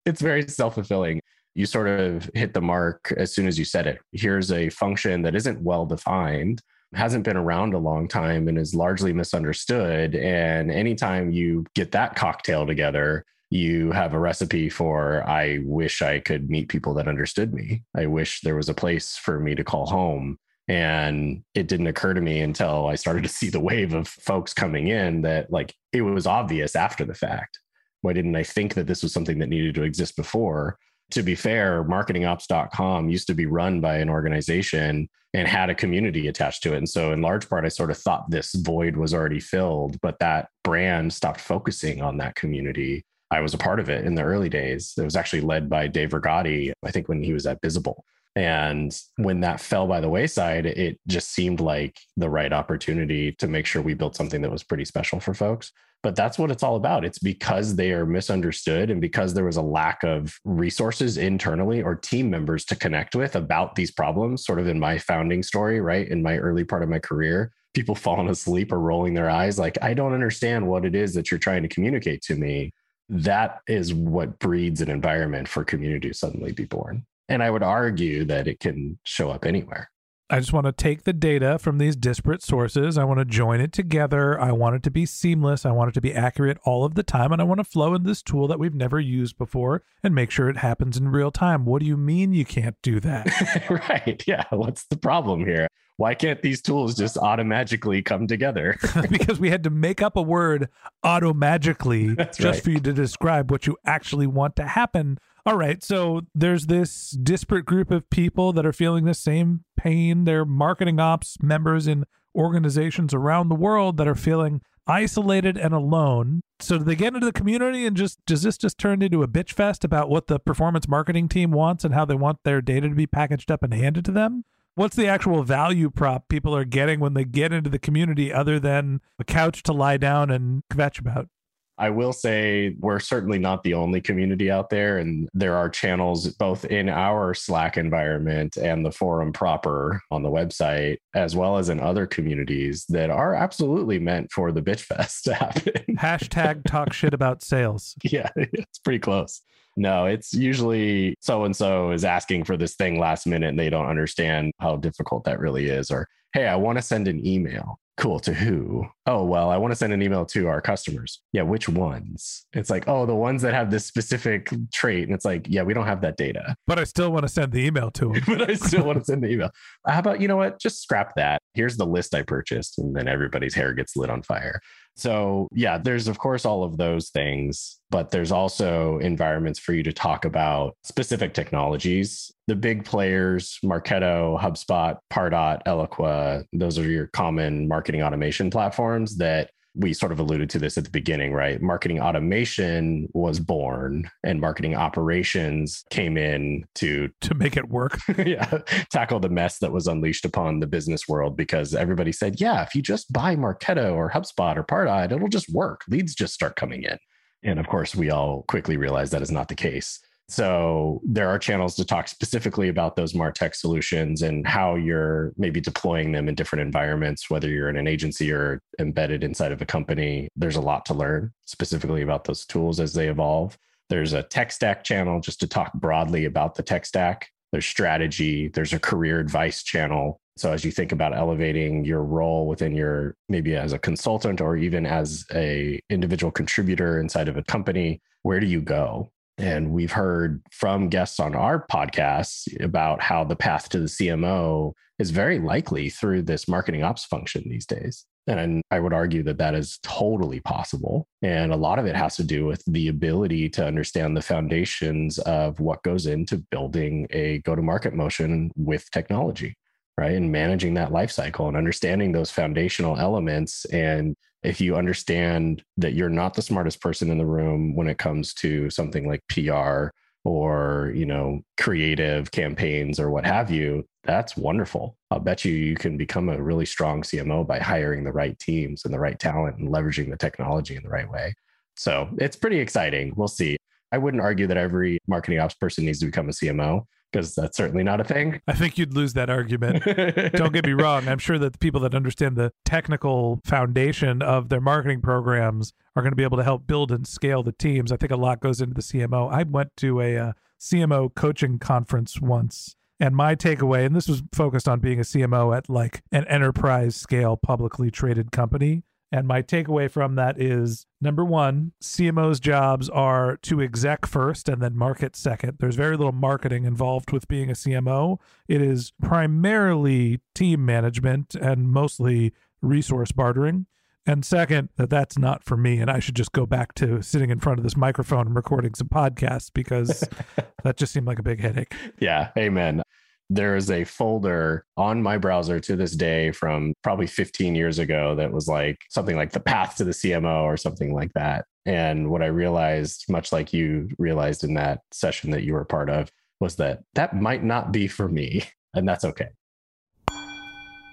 It's 0.08 0.22
very 0.22 0.48
self-fulfilling. 0.48 1.22
You 1.56 1.66
sort 1.66 1.88
of 1.88 2.30
hit 2.34 2.54
the 2.54 2.62
mark 2.62 3.14
as 3.18 3.34
soon 3.34 3.48
as 3.48 3.58
you 3.58 3.66
said 3.66 3.88
it. 3.88 4.00
Here's 4.12 4.52
a 4.52 4.70
function 4.70 5.22
that 5.24 5.36
isn't 5.36 5.62
well 5.62 5.86
defined 5.86 6.62
hasn't 6.94 7.26
been 7.26 7.38
around 7.38 7.74
a 7.74 7.78
long 7.78 8.08
time 8.08 8.48
and 8.48 8.58
is 8.58 8.74
largely 8.74 9.12
misunderstood. 9.12 10.16
And 10.16 10.72
anytime 10.72 11.32
you 11.32 11.66
get 11.76 11.92
that 11.92 12.16
cocktail 12.16 12.66
together 12.66 13.26
you 13.50 13.92
have 13.92 14.14
a 14.14 14.20
recipe 14.20 14.70
for 14.70 15.24
i 15.28 15.60
wish 15.64 16.02
i 16.02 16.20
could 16.20 16.50
meet 16.50 16.68
people 16.68 16.94
that 16.94 17.08
understood 17.08 17.54
me. 17.54 17.84
I 17.96 18.06
wish 18.06 18.42
there 18.42 18.58
was 18.58 18.70
a 18.70 18.74
place 18.74 19.16
for 19.16 19.40
me 19.40 19.56
to 19.56 19.64
call 19.64 19.86
home. 19.86 20.38
And 20.68 21.44
it 21.56 21.70
didn't 21.70 21.88
occur 21.88 22.14
to 22.14 22.20
me 22.20 22.42
until 22.42 22.88
i 22.88 22.96
started 22.96 23.24
to 23.24 23.30
see 23.30 23.50
the 23.50 23.60
wave 23.60 23.94
of 23.94 24.08
folks 24.08 24.54
coming 24.54 24.88
in 24.88 25.22
that 25.22 25.50
like 25.50 25.74
it 25.94 26.02
was 26.02 26.28
obvious 26.28 26.76
after 26.76 27.06
the 27.06 27.14
fact 27.14 27.60
why 28.02 28.14
didn't 28.14 28.36
I 28.36 28.44
think 28.44 28.74
that 28.76 28.88
this 28.88 29.04
was 29.04 29.14
something 29.14 29.40
that 29.40 29.50
needed 29.50 29.76
to 29.76 29.84
exist 29.84 30.16
before? 30.16 30.78
To 31.12 31.24
be 31.24 31.36
fair, 31.36 31.84
marketingops.com 31.84 33.10
used 33.10 33.28
to 33.28 33.34
be 33.34 33.46
run 33.46 33.80
by 33.80 33.98
an 33.98 34.10
organization 34.10 35.10
and 35.34 35.48
had 35.48 35.70
a 35.70 35.76
community 35.76 36.28
attached 36.28 36.64
to 36.64 36.74
it. 36.74 36.78
And 36.78 36.90
so, 36.90 37.12
in 37.14 37.22
large 37.22 37.48
part, 37.50 37.66
I 37.66 37.70
sort 37.70 37.92
of 37.92 37.98
thought 37.98 38.30
this 38.30 38.54
void 38.56 38.98
was 38.98 39.14
already 39.14 39.40
filled, 39.40 40.00
but 40.02 40.20
that 40.20 40.50
brand 40.64 41.14
stopped 41.14 41.40
focusing 41.40 42.02
on 42.02 42.18
that 42.18 42.36
community. 42.36 43.06
I 43.32 43.42
was 43.42 43.54
a 43.54 43.58
part 43.58 43.80
of 43.80 43.90
it 43.90 44.06
in 44.06 44.16
the 44.16 44.24
early 44.24 44.50
days. 44.50 44.94
It 44.98 45.04
was 45.04 45.16
actually 45.16 45.42
led 45.42 45.70
by 45.70 45.88
Dave 45.88 46.10
Rigotti, 46.10 46.72
I 46.84 46.92
think, 46.92 47.08
when 47.08 47.24
he 47.24 47.34
was 47.34 47.46
at 47.46 47.62
Bizible. 47.62 48.04
And 48.38 48.96
when 49.16 49.40
that 49.40 49.60
fell 49.60 49.88
by 49.88 50.00
the 50.00 50.10
wayside, 50.10 50.68
it 50.68 51.00
just 51.08 51.32
seemed 51.32 51.60
like 51.60 51.98
the 52.18 52.30
right 52.30 52.54
opportunity 52.54 53.32
to 53.40 53.48
make 53.48 53.66
sure 53.66 53.82
we 53.82 53.96
built 53.96 54.16
something 54.16 54.44
that 54.44 54.52
was 54.52 54.64
pretty 54.64 54.86
special 54.86 55.20
for 55.20 55.34
folks 55.34 55.72
but 56.04 56.16
that's 56.16 56.38
what 56.38 56.52
it's 56.52 56.64
all 56.64 56.76
about. 56.76 57.04
It's 57.04 57.20
because 57.20 57.76
they 57.76 57.92
are 57.92 58.06
misunderstood 58.06 58.90
and 58.90 59.02
because 59.02 59.34
there 59.34 59.46
was 59.46 59.58
a 59.58 59.62
lack 59.62 60.04
of 60.04 60.40
resources 60.46 61.18
internally 61.18 61.82
or 61.82 61.96
team 61.96 62.30
members 62.30 62.66
to 62.66 62.76
connect 62.76 63.16
with 63.16 63.36
about 63.36 63.76
these 63.76 63.92
problems, 63.92 64.46
sort 64.46 64.60
of 64.60 64.68
in 64.68 64.80
my 64.80 64.98
founding 64.98 65.44
story, 65.44 65.82
right? 65.82 66.08
In 66.08 66.22
my 66.22 66.38
early 66.38 66.64
part 66.64 66.84
of 66.84 66.90
my 66.90 67.00
career, 67.00 67.52
people 67.74 67.96
falling 68.06 68.30
asleep 68.30 68.72
or 68.72 68.80
rolling 68.80 69.16
their 69.16 69.30
eyes, 69.30 69.58
like, 69.58 69.78
I 69.82 69.94
don't 69.94 70.14
understand 70.14 70.68
what 70.68 70.86
it 70.86 70.96
is 70.96 71.14
that 71.16 71.32
you're 71.32 71.40
trying 71.40 71.64
to 71.64 71.68
communicate 71.68 72.22
to 72.24 72.36
me. 72.36 72.72
That 73.10 73.60
is 73.68 73.94
what 73.94 74.40
breeds 74.40 74.82
an 74.82 74.90
environment 74.90 75.48
for 75.48 75.64
community 75.64 76.10
to 76.10 76.14
suddenly 76.14 76.52
be 76.52 76.66
born. 76.66 77.06
And 77.30 77.44
I 77.44 77.50
would 77.50 77.64
argue 77.64 78.26
that 78.26 78.48
it 78.48 78.60
can 78.60 78.98
show 79.04 79.30
up 79.30 79.46
anywhere. 79.46 79.90
I 80.30 80.40
just 80.40 80.52
want 80.52 80.66
to 80.66 80.74
take 80.74 81.04
the 81.04 81.14
data 81.14 81.58
from 81.58 81.78
these 81.78 81.96
disparate 81.96 82.44
sources. 82.44 82.98
I 82.98 83.06
want 83.06 83.20
to 83.20 83.26
join 83.26 83.62
it 83.62 83.72
together. 83.72 84.40
I 84.40 84.52
want 84.52 84.76
it 84.76 84.84
to 84.84 84.92
be 84.92 85.06
seamless. 85.06 85.66
I 85.66 85.72
want 85.72 85.90
it 85.90 85.94
to 85.94 86.02
be 86.02 86.14
accurate 86.14 86.58
all 86.66 86.84
of 86.84 86.96
the 86.96 87.04
time. 87.04 87.32
And 87.32 87.42
I 87.42 87.46
want 87.46 87.60
to 87.60 87.64
flow 87.64 87.94
in 87.96 88.04
this 88.04 88.22
tool 88.22 88.46
that 88.50 88.60
we've 88.60 88.74
never 88.74 89.00
used 89.00 89.38
before 89.38 89.84
and 90.04 90.14
make 90.14 90.30
sure 90.30 90.50
it 90.50 90.58
happens 90.58 90.98
in 90.98 91.08
real 91.08 91.32
time. 91.32 91.64
What 91.64 91.80
do 91.80 91.86
you 91.86 91.96
mean 91.96 92.34
you 92.34 92.44
can't 92.44 92.76
do 92.84 93.00
that? 93.00 93.70
right. 93.90 94.22
Yeah. 94.28 94.44
What's 94.50 94.86
the 94.88 94.98
problem 94.98 95.46
here? 95.46 95.70
why 95.98 96.14
can't 96.14 96.42
these 96.44 96.62
tools 96.62 96.96
just 96.96 97.18
automatically 97.18 98.04
come 98.04 98.28
together? 98.28 98.78
because 99.10 99.40
we 99.40 99.50
had 99.50 99.64
to 99.64 99.72
make 99.72 100.02
up 100.02 100.16
a 100.16 100.22
word 100.22 100.70
automagically 101.04 102.16
That's 102.18 102.38
just 102.38 102.58
right. 102.58 102.64
for 102.64 102.70
you 102.70 102.80
to 102.80 102.94
describe 102.94 103.52
what 103.52 103.68
you 103.68 103.78
actually 103.86 104.28
want 104.28 104.56
to 104.58 104.64
happen. 104.64 105.18
All 105.48 105.56
right, 105.56 105.82
so 105.82 106.24
there's 106.36 106.66
this 106.66 107.12
disparate 107.12 107.66
group 107.66 107.90
of 107.90 108.10
people 108.10 108.52
that 108.52 108.66
are 108.66 108.74
feeling 108.74 109.06
the 109.06 109.14
same 109.14 109.64
pain. 109.78 110.26
They're 110.26 110.44
marketing 110.44 111.00
ops 111.00 111.38
members 111.42 111.88
in 111.88 112.04
organizations 112.36 113.14
around 113.14 113.48
the 113.48 113.56
world 113.56 113.96
that 113.96 114.10
are 114.10 114.14
feeling 114.14 114.62
isolated 114.88 115.56
and 115.56 115.74
alone. 115.74 116.42
So 116.60 116.80
do 116.80 116.84
they 116.84 116.98
get 116.98 117.14
into 117.14 117.26
the 117.26 117.32
community 117.32 117.86
and 117.86 117.96
just 117.96 118.20
does 118.26 118.42
this 118.42 118.58
just 118.58 118.78
turn 118.78 119.02
into 119.02 119.24
a 119.24 119.28
bitch 119.30 119.54
fest 119.54 119.86
about 119.86 120.10
what 120.10 120.28
the 120.28 120.38
performance 120.38 120.86
marketing 120.86 121.30
team 121.30 121.52
wants 121.52 121.86
and 121.86 121.94
how 121.94 122.04
they 122.04 122.16
want 122.16 122.40
their 122.44 122.62
data 122.62 122.90
to 122.90 122.96
be 122.96 123.08
packaged 123.08 123.50
up 123.50 123.64
and 123.64 123.74
handed 123.74 124.04
to 124.04 124.12
them? 124.12 124.44
What's 124.76 124.98
the 124.98 125.08
actual 125.08 125.44
value 125.44 125.90
prop 125.90 126.28
people 126.28 126.54
are 126.58 126.66
getting 126.66 127.00
when 127.00 127.14
they 127.14 127.24
get 127.24 127.54
into 127.54 127.70
the 127.70 127.80
community 127.80 128.34
other 128.34 128.60
than 128.60 129.00
a 129.18 129.24
couch 129.24 129.64
to 129.64 129.72
lie 129.72 129.96
down 129.96 130.30
and 130.30 130.64
kvetch 130.70 131.00
about? 131.00 131.30
I 131.78 131.90
will 131.90 132.14
say 132.14 132.76
we're 132.80 133.00
certainly 133.00 133.40
not 133.40 133.64
the 133.64 133.76
only 133.76 134.02
community 134.02 134.50
out 134.50 134.70
there, 134.70 134.98
and 134.98 135.30
there 135.34 135.56
are 135.56 135.70
channels 135.70 136.28
both 136.28 136.66
in 136.66 136.90
our 136.90 137.34
Slack 137.34 137.78
environment 137.78 138.58
and 138.58 138.86
the 138.86 138.92
forum 138.92 139.32
proper 139.32 140.02
on 140.10 140.24
the 140.24 140.30
website, 140.30 140.98
as 141.14 141.36
well 141.36 141.58
as 141.58 141.70
in 141.70 141.80
other 141.80 142.08
communities 142.08 142.86
that 142.90 143.10
are 143.10 143.36
absolutely 143.36 144.00
meant 144.00 144.32
for 144.32 144.52
the 144.52 144.62
bitch 144.62 144.82
fest 144.82 145.24
to 145.26 145.34
happen. 145.34 145.96
Hashtag 145.98 146.64
talk 146.66 146.94
shit 146.94 147.14
about 147.14 147.44
sales. 147.44 147.96
yeah, 148.04 148.30
it's 148.36 148.80
pretty 148.80 149.00
close. 149.00 149.42
No, 149.76 150.08
it's 150.08 150.34
usually 150.34 151.16
so 151.20 151.44
and 151.44 151.56
so 151.56 151.92
is 151.92 152.04
asking 152.04 152.46
for 152.46 152.58
this 152.58 152.74
thing 152.74 153.00
last 153.00 153.28
minute 153.28 153.50
and 153.50 153.60
they 153.60 153.70
don't 153.70 153.86
understand 153.86 154.52
how 154.60 154.78
difficult 154.78 155.24
that 155.26 155.40
really 155.40 155.68
is. 155.68 155.92
Or, 155.92 156.08
hey, 156.34 156.48
I 156.48 156.56
want 156.56 156.80
to 156.80 156.82
send 156.82 157.08
an 157.08 157.24
email. 157.26 157.80
Cool. 157.98 158.20
To 158.22 158.34
who? 158.34 158.86
Oh, 159.08 159.24
well, 159.24 159.50
I 159.50 159.58
want 159.58 159.72
to 159.72 159.76
send 159.76 159.92
an 159.92 160.04
email 160.04 160.24
to 160.28 160.48
our 160.48 160.62
customers. 160.62 161.22
Yeah. 161.34 161.42
Which 161.42 161.68
ones? 161.68 162.46
It's 162.54 162.70
like, 162.70 162.88
oh, 162.88 163.08
the 163.08 163.16
ones 163.16 163.42
that 163.42 163.56
have 163.56 163.72
this 163.72 163.86
specific 163.86 164.52
trait. 164.72 165.06
And 165.06 165.16
it's 165.16 165.26
like, 165.26 165.48
yeah, 165.50 165.64
we 165.64 165.74
don't 165.74 165.88
have 165.88 166.02
that 166.02 166.16
data, 166.16 166.56
But 166.68 166.78
I 166.78 166.84
still 166.84 167.12
want 167.12 167.24
to 167.24 167.28
send 167.28 167.52
the 167.52 167.66
email 167.66 167.90
to 167.92 168.14
them. 168.14 168.24
but 168.28 168.50
I 168.50 168.54
still 168.54 168.86
want 168.86 169.00
to 169.00 169.04
send 169.06 169.24
the 169.24 169.32
email. 169.32 169.50
How 169.88 170.00
about, 170.00 170.22
you 170.22 170.28
know 170.28 170.38
what? 170.38 170.60
Just 170.60 170.84
scrap 170.84 171.16
that. 171.16 171.42
Here's 171.56 171.78
the 171.78 171.88
list 171.88 172.14
I 172.14 172.22
purchased. 172.22 172.78
And 172.78 172.96
then 172.96 173.08
everybody's 173.08 173.56
hair 173.56 173.74
gets 173.74 173.96
lit 173.96 174.12
on 174.12 174.22
fire. 174.22 174.62
So, 174.98 175.48
yeah, 175.54 175.78
there's 175.78 176.08
of 176.08 176.18
course 176.18 176.44
all 176.44 176.64
of 176.64 176.78
those 176.78 177.10
things, 177.10 177.80
but 177.92 178.10
there's 178.10 178.32
also 178.32 178.98
environments 178.98 179.60
for 179.60 179.74
you 179.74 179.84
to 179.84 179.94
talk 179.94 180.26
about 180.26 180.76
specific 180.84 181.36
technologies. 181.36 182.32
The 182.48 182.56
big 182.56 182.84
players, 182.84 183.60
Marketo, 183.64 184.40
HubSpot, 184.42 184.98
Pardot, 185.12 185.62
Eloqua, 185.68 186.46
those 186.52 186.80
are 186.80 186.90
your 186.90 187.08
common 187.08 187.68
marketing 187.68 188.02
automation 188.02 188.50
platforms 188.50 189.18
that 189.18 189.52
we 189.78 189.94
sort 189.94 190.12
of 190.12 190.20
alluded 190.20 190.50
to 190.50 190.60
this 190.60 190.78
at 190.78 190.84
the 190.84 190.90
beginning, 190.90 191.34
right? 191.34 191.62
Marketing 191.62 192.00
automation 192.00 193.08
was 193.14 193.40
born 193.40 194.10
and 194.24 194.42
marketing 194.42 194.76
operations 194.76 195.84
came 195.90 196.18
in 196.18 196.66
to 196.76 197.10
to 197.22 197.36
make 197.36 197.56
it 197.56 197.70
work. 197.70 198.00
yeah, 198.18 198.60
tackle 198.92 199.20
the 199.20 199.30
mess 199.30 199.60
that 199.60 199.72
was 199.72 199.88
unleashed 199.88 200.26
upon 200.26 200.60
the 200.60 200.68
business 200.68 201.08
world 201.08 201.38
because 201.38 201.76
everybody 201.76 202.12
said, 202.12 202.42
yeah, 202.42 202.64
if 202.64 202.74
you 202.74 202.82
just 202.82 203.12
buy 203.14 203.36
Marketo 203.36 203.96
or 203.96 204.10
HubSpot 204.10 204.58
or 204.58 204.64
Pardot, 204.64 205.12
it'll 205.12 205.28
just 205.28 205.50
work. 205.54 205.82
Leads 205.88 206.16
just 206.16 206.34
start 206.34 206.56
coming 206.56 206.84
in. 206.84 206.98
And 207.44 207.60
of 207.60 207.68
course, 207.68 207.96
we 207.96 208.10
all 208.10 208.44
quickly 208.48 208.78
realized 208.78 209.14
that 209.14 209.22
is 209.22 209.32
not 209.32 209.48
the 209.48 209.56
case. 209.56 210.00
So 210.30 211.02
there 211.06 211.30
are 211.30 211.40
channels 211.40 211.76
to 211.76 211.86
talk 211.86 212.10
specifically 212.10 212.68
about 212.68 212.98
those 212.98 213.14
MarTech 213.14 213.56
solutions 213.56 214.22
and 214.22 214.46
how 214.46 214.76
you're 214.76 215.32
maybe 215.38 215.62
deploying 215.62 216.12
them 216.12 216.28
in 216.28 216.36
different 216.36 216.64
environments, 216.64 217.30
whether 217.30 217.48
you're 217.48 217.70
in 217.70 217.78
an 217.78 217.88
agency 217.88 218.32
or 218.32 218.62
embedded 218.78 219.24
inside 219.24 219.54
of 219.54 219.62
a 219.62 219.66
company. 219.66 220.28
There's 220.36 220.58
a 220.58 220.62
lot 220.62 220.86
to 220.88 220.94
learn 220.94 221.32
specifically 221.46 222.02
about 222.02 222.26
those 222.26 222.46
tools 222.46 222.82
as 222.82 222.94
they 222.94 223.08
evolve. 223.08 223.58
There's 223.90 224.12
a 224.12 224.24
tech 224.24 224.52
stack 224.52 224.84
channel 224.84 225.22
just 225.22 225.40
to 225.40 225.48
talk 225.48 225.72
broadly 225.74 226.26
about 226.26 226.56
the 226.56 226.64
tech 226.64 226.86
stack. 226.86 227.30
There's 227.54 227.66
strategy, 227.66 228.50
there's 228.50 228.74
a 228.74 228.80
career 228.80 229.22
advice 229.22 229.64
channel. 229.64 230.20
So 230.36 230.52
as 230.52 230.66
you 230.66 230.72
think 230.72 230.92
about 230.92 231.16
elevating 231.16 231.86
your 231.86 232.04
role 232.04 232.48
within 232.48 232.76
your 232.76 233.16
maybe 233.30 233.56
as 233.56 233.72
a 233.72 233.80
consultant 233.80 234.42
or 234.42 234.58
even 234.58 234.86
as 234.86 235.26
a 235.34 235.80
individual 235.90 236.32
contributor 236.32 237.00
inside 237.00 237.30
of 237.30 237.38
a 237.38 237.44
company, 237.44 238.02
where 238.24 238.42
do 238.42 238.46
you 238.46 238.62
go? 238.62 239.10
And 239.38 239.72
we've 239.72 239.92
heard 239.92 240.42
from 240.52 240.90
guests 240.90 241.20
on 241.20 241.36
our 241.36 241.66
podcasts 241.72 242.48
about 242.64 243.02
how 243.02 243.24
the 243.24 243.36
path 243.36 243.70
to 243.70 243.80
the 243.80 243.86
CMO 243.86 244.74
is 245.00 245.12
very 245.12 245.40
likely 245.40 245.90
through 245.90 246.24
this 246.24 246.48
marketing 246.48 246.84
ops 246.84 247.06
function 247.06 247.44
these 247.48 247.66
days. 247.66 248.06
And 248.28 248.62
I 248.72 248.80
would 248.80 248.94
argue 248.94 249.24
that 249.24 249.38
that 249.38 249.56
is 249.56 249.80
totally 249.84 250.42
possible. 250.42 251.08
And 251.22 251.54
a 251.54 251.58
lot 251.58 251.80
of 251.80 251.86
it 251.86 251.96
has 251.96 252.18
to 252.18 252.24
do 252.24 252.46
with 252.46 252.62
the 252.66 252.90
ability 252.90 253.48
to 253.50 253.66
understand 253.66 254.18
the 254.18 254.22
foundations 254.22 255.18
of 255.20 255.60
what 255.60 255.84
goes 255.84 256.08
into 256.08 256.44
building 256.52 257.08
a 257.12 257.40
go 257.40 257.56
to 257.56 257.62
market 257.62 257.94
motion 257.94 258.52
with 258.58 258.90
technology, 258.92 259.56
right? 259.98 260.12
And 260.12 260.32
managing 260.32 260.74
that 260.74 260.92
life 260.92 261.12
cycle 261.12 261.48
and 261.48 261.56
understanding 261.56 262.12
those 262.12 262.32
foundational 262.32 262.98
elements. 262.98 263.64
And 263.66 264.16
if 264.48 264.62
you 264.62 264.78
understand 264.78 265.62
that 265.76 265.94
you're 265.94 266.08
not 266.08 266.34
the 266.34 266.42
smartest 266.42 266.80
person 266.80 267.12
in 267.12 267.18
the 267.18 267.26
room 267.26 267.76
when 267.76 267.90
it 267.90 267.98
comes 267.98 268.34
to 268.34 268.70
something 268.70 269.06
like 269.06 269.22
PR 269.28 269.90
or 270.24 270.94
you 270.96 271.06
know 271.06 271.42
creative 271.60 272.32
campaigns 272.32 272.98
or 272.98 273.12
what 273.12 273.26
have 273.26 273.52
you 273.52 273.86
that's 274.06 274.38
wonderful. 274.38 274.96
I'll 275.12 275.20
bet 275.20 275.44
you 275.44 275.52
you 275.52 275.76
can 275.76 275.98
become 275.98 276.30
a 276.30 276.42
really 276.42 276.66
strong 276.66 277.02
cmo 277.02 277.46
by 277.46 277.60
hiring 277.60 278.06
the 278.06 278.14
right 278.14 278.40
teams 278.40 278.86
and 278.86 278.94
the 278.94 279.00
right 279.00 279.20
talent 279.20 279.58
and 279.58 279.68
leveraging 279.68 280.10
the 280.10 280.16
technology 280.16 280.78
in 280.78 280.84
the 280.84 280.90
right 280.90 281.12
way. 281.12 281.36
So 281.76 282.08
it's 282.18 282.38
pretty 282.38 282.60
exciting. 282.60 283.12
We'll 283.18 283.28
see. 283.28 283.58
I 283.92 283.98
wouldn't 283.98 284.24
argue 284.24 284.48
that 284.48 284.56
every 284.56 284.98
marketing 285.08 285.40
ops 285.40 285.56
person 285.56 285.86
needs 285.86 286.00
to 286.00 286.06
become 286.06 286.30
a 286.30 286.32
cmo 286.32 286.86
because 287.12 287.36
that's 287.36 287.58
certainly 287.58 287.84
not 287.84 288.02
a 288.02 288.04
thing 288.04 288.42
I 288.48 288.54
think 288.54 288.78
you'd 288.78 288.94
lose 288.94 289.14
that 289.14 289.30
argument. 289.30 289.84
Don't 290.34 290.54
get 290.54 290.66
me 290.66 290.74
wrong. 290.74 291.08
I'm 291.08 291.20
sure 291.20 291.40
that 291.40 291.54
the 291.54 291.60
people 291.60 291.82
that 291.82 291.96
understand 291.96 292.36
the 292.36 292.52
technical 292.66 293.42
foundation 293.44 294.22
of 294.22 294.50
their 294.50 294.62
marketing 294.62 295.02
programs 295.02 295.74
are 295.96 296.02
going 296.02 296.12
to 296.12 296.18
be 296.18 296.24
able 296.24 296.38
to 296.38 296.44
help 296.44 296.68
build 296.68 296.92
and 296.92 297.08
scale 297.08 297.44
the 297.44 297.52
teams. 297.52 297.92
I 297.92 297.98
think 297.98 298.12
a 298.12 298.18
lot 298.18 298.40
goes 298.40 298.62
into 298.62 298.74
the 298.74 298.82
CMO. 298.82 299.32
I 299.32 299.44
went 299.44 299.76
to 299.78 300.02
a 300.02 300.18
uh, 300.18 300.32
CMO 300.60 301.14
coaching 301.14 301.60
conference 301.60 302.20
once, 302.20 302.76
and 303.00 303.16
my 303.16 303.36
takeaway, 303.36 303.86
and 303.86 303.96
this 303.96 304.08
was 304.08 304.24
focused 304.34 304.68
on 304.68 304.80
being 304.80 305.00
a 305.00 305.04
CMO 305.04 305.56
at 305.56 305.70
like 305.70 306.04
an 306.12 306.26
enterprise 306.28 306.96
scale 306.96 307.38
publicly 307.38 307.92
traded 307.92 308.32
company. 308.32 308.84
And 309.12 309.28
my 309.28 309.42
takeaway 309.42 309.90
from 309.90 310.16
that 310.16 310.40
is 310.40 310.86
number 311.00 311.24
one, 311.24 311.72
CMO's 311.82 312.40
jobs 312.40 312.90
are 312.90 313.38
to 313.44 313.62
exec 313.62 314.06
first 314.06 314.50
and 314.50 314.62
then 314.62 314.76
market 314.76 315.16
second. 315.16 315.58
There's 315.60 315.76
very 315.76 315.96
little 315.96 316.12
marketing 316.12 316.66
involved 316.66 317.12
with 317.12 317.28
being 317.28 317.50
a 317.50 317.54
CMO. 317.54 318.20
It 318.48 318.62
is 318.62 318.92
primarily 319.02 320.20
team 320.36 320.66
management 320.66 321.36
and 321.36 321.70
mostly 321.70 322.34
resource 322.62 323.14
bartering. 323.14 323.66
And 324.06 324.26
second, 324.26 324.70
that 324.78 324.90
that's 324.90 325.18
not 325.18 325.44
for 325.44 325.58
me. 325.58 325.80
And 325.80 325.92
I 325.92 326.00
should 326.00 326.16
just 326.16 326.32
go 326.32 326.46
back 326.46 326.74
to 326.76 327.02
sitting 327.02 327.30
in 327.30 327.40
front 327.40 327.60
of 327.60 327.64
this 327.64 327.76
microphone 327.76 328.28
and 328.28 328.36
recording 328.36 328.74
some 328.74 328.88
podcasts 328.88 329.52
because 329.54 330.08
that 330.64 330.78
just 330.78 330.94
seemed 330.94 331.08
like 331.08 331.20
a 331.20 331.24
big 331.24 331.42
headache. 331.42 331.74
Yeah, 332.00 332.30
amen. 332.38 332.84
There 333.30 333.56
is 333.56 333.70
a 333.70 333.84
folder 333.84 334.66
on 334.78 335.04
my 335.04 335.18
browser 335.18 335.60
to 335.60 335.76
this 335.76 335.96
day 335.96 336.32
from 336.32 336.74
probably 336.82 337.08
15 337.08 337.56
years 337.56 337.78
ago 337.78 338.16
that 338.16 338.32
was 338.32 338.48
like 338.48 338.78
something 338.90 339.18
like 339.18 339.32
the 339.32 339.40
path 339.40 339.76
to 339.78 339.84
the 339.84 339.92
CMO 339.92 340.44
or 340.44 340.56
something 340.56 340.94
like 340.94 341.12
that. 341.14 341.46
And 341.66 342.10
what 342.10 342.24
I 342.24 342.28
realized, 342.28 343.04
much 343.10 343.34
like 343.34 343.52
you 343.52 343.90
realized 343.98 344.46
in 344.46 344.54
that 344.54 344.80
session 344.92 345.32
that 345.32 345.44
you 345.44 345.54
were 345.54 345.66
part 345.66 345.90
of, 345.90 346.10
was 346.40 346.56
that 346.56 346.84
that 346.94 347.16
might 347.16 347.44
not 347.44 347.72
be 347.72 347.88
for 347.88 348.08
me. 348.08 348.44
And 348.74 348.88
that's 348.88 349.04
okay. 349.04 349.30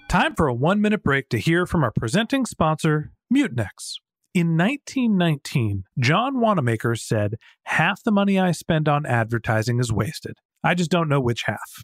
Time 0.09 0.35
for 0.35 0.47
a 0.47 0.53
one 0.53 0.81
minute 0.81 1.03
break 1.03 1.29
to 1.29 1.37
hear 1.37 1.65
from 1.65 1.83
our 1.83 1.91
presenting 1.91 2.45
sponsor, 2.45 3.11
Mutinex. 3.33 3.95
In 4.33 4.57
1919, 4.57 5.85
John 5.99 6.39
Wanamaker 6.39 6.95
said, 6.95 7.35
Half 7.63 8.03
the 8.03 8.11
money 8.11 8.37
I 8.37 8.51
spend 8.51 8.89
on 8.89 9.05
advertising 9.05 9.79
is 9.79 9.93
wasted. 9.93 10.37
I 10.63 10.73
just 10.73 10.91
don't 10.91 11.07
know 11.07 11.21
which 11.21 11.43
half. 11.43 11.83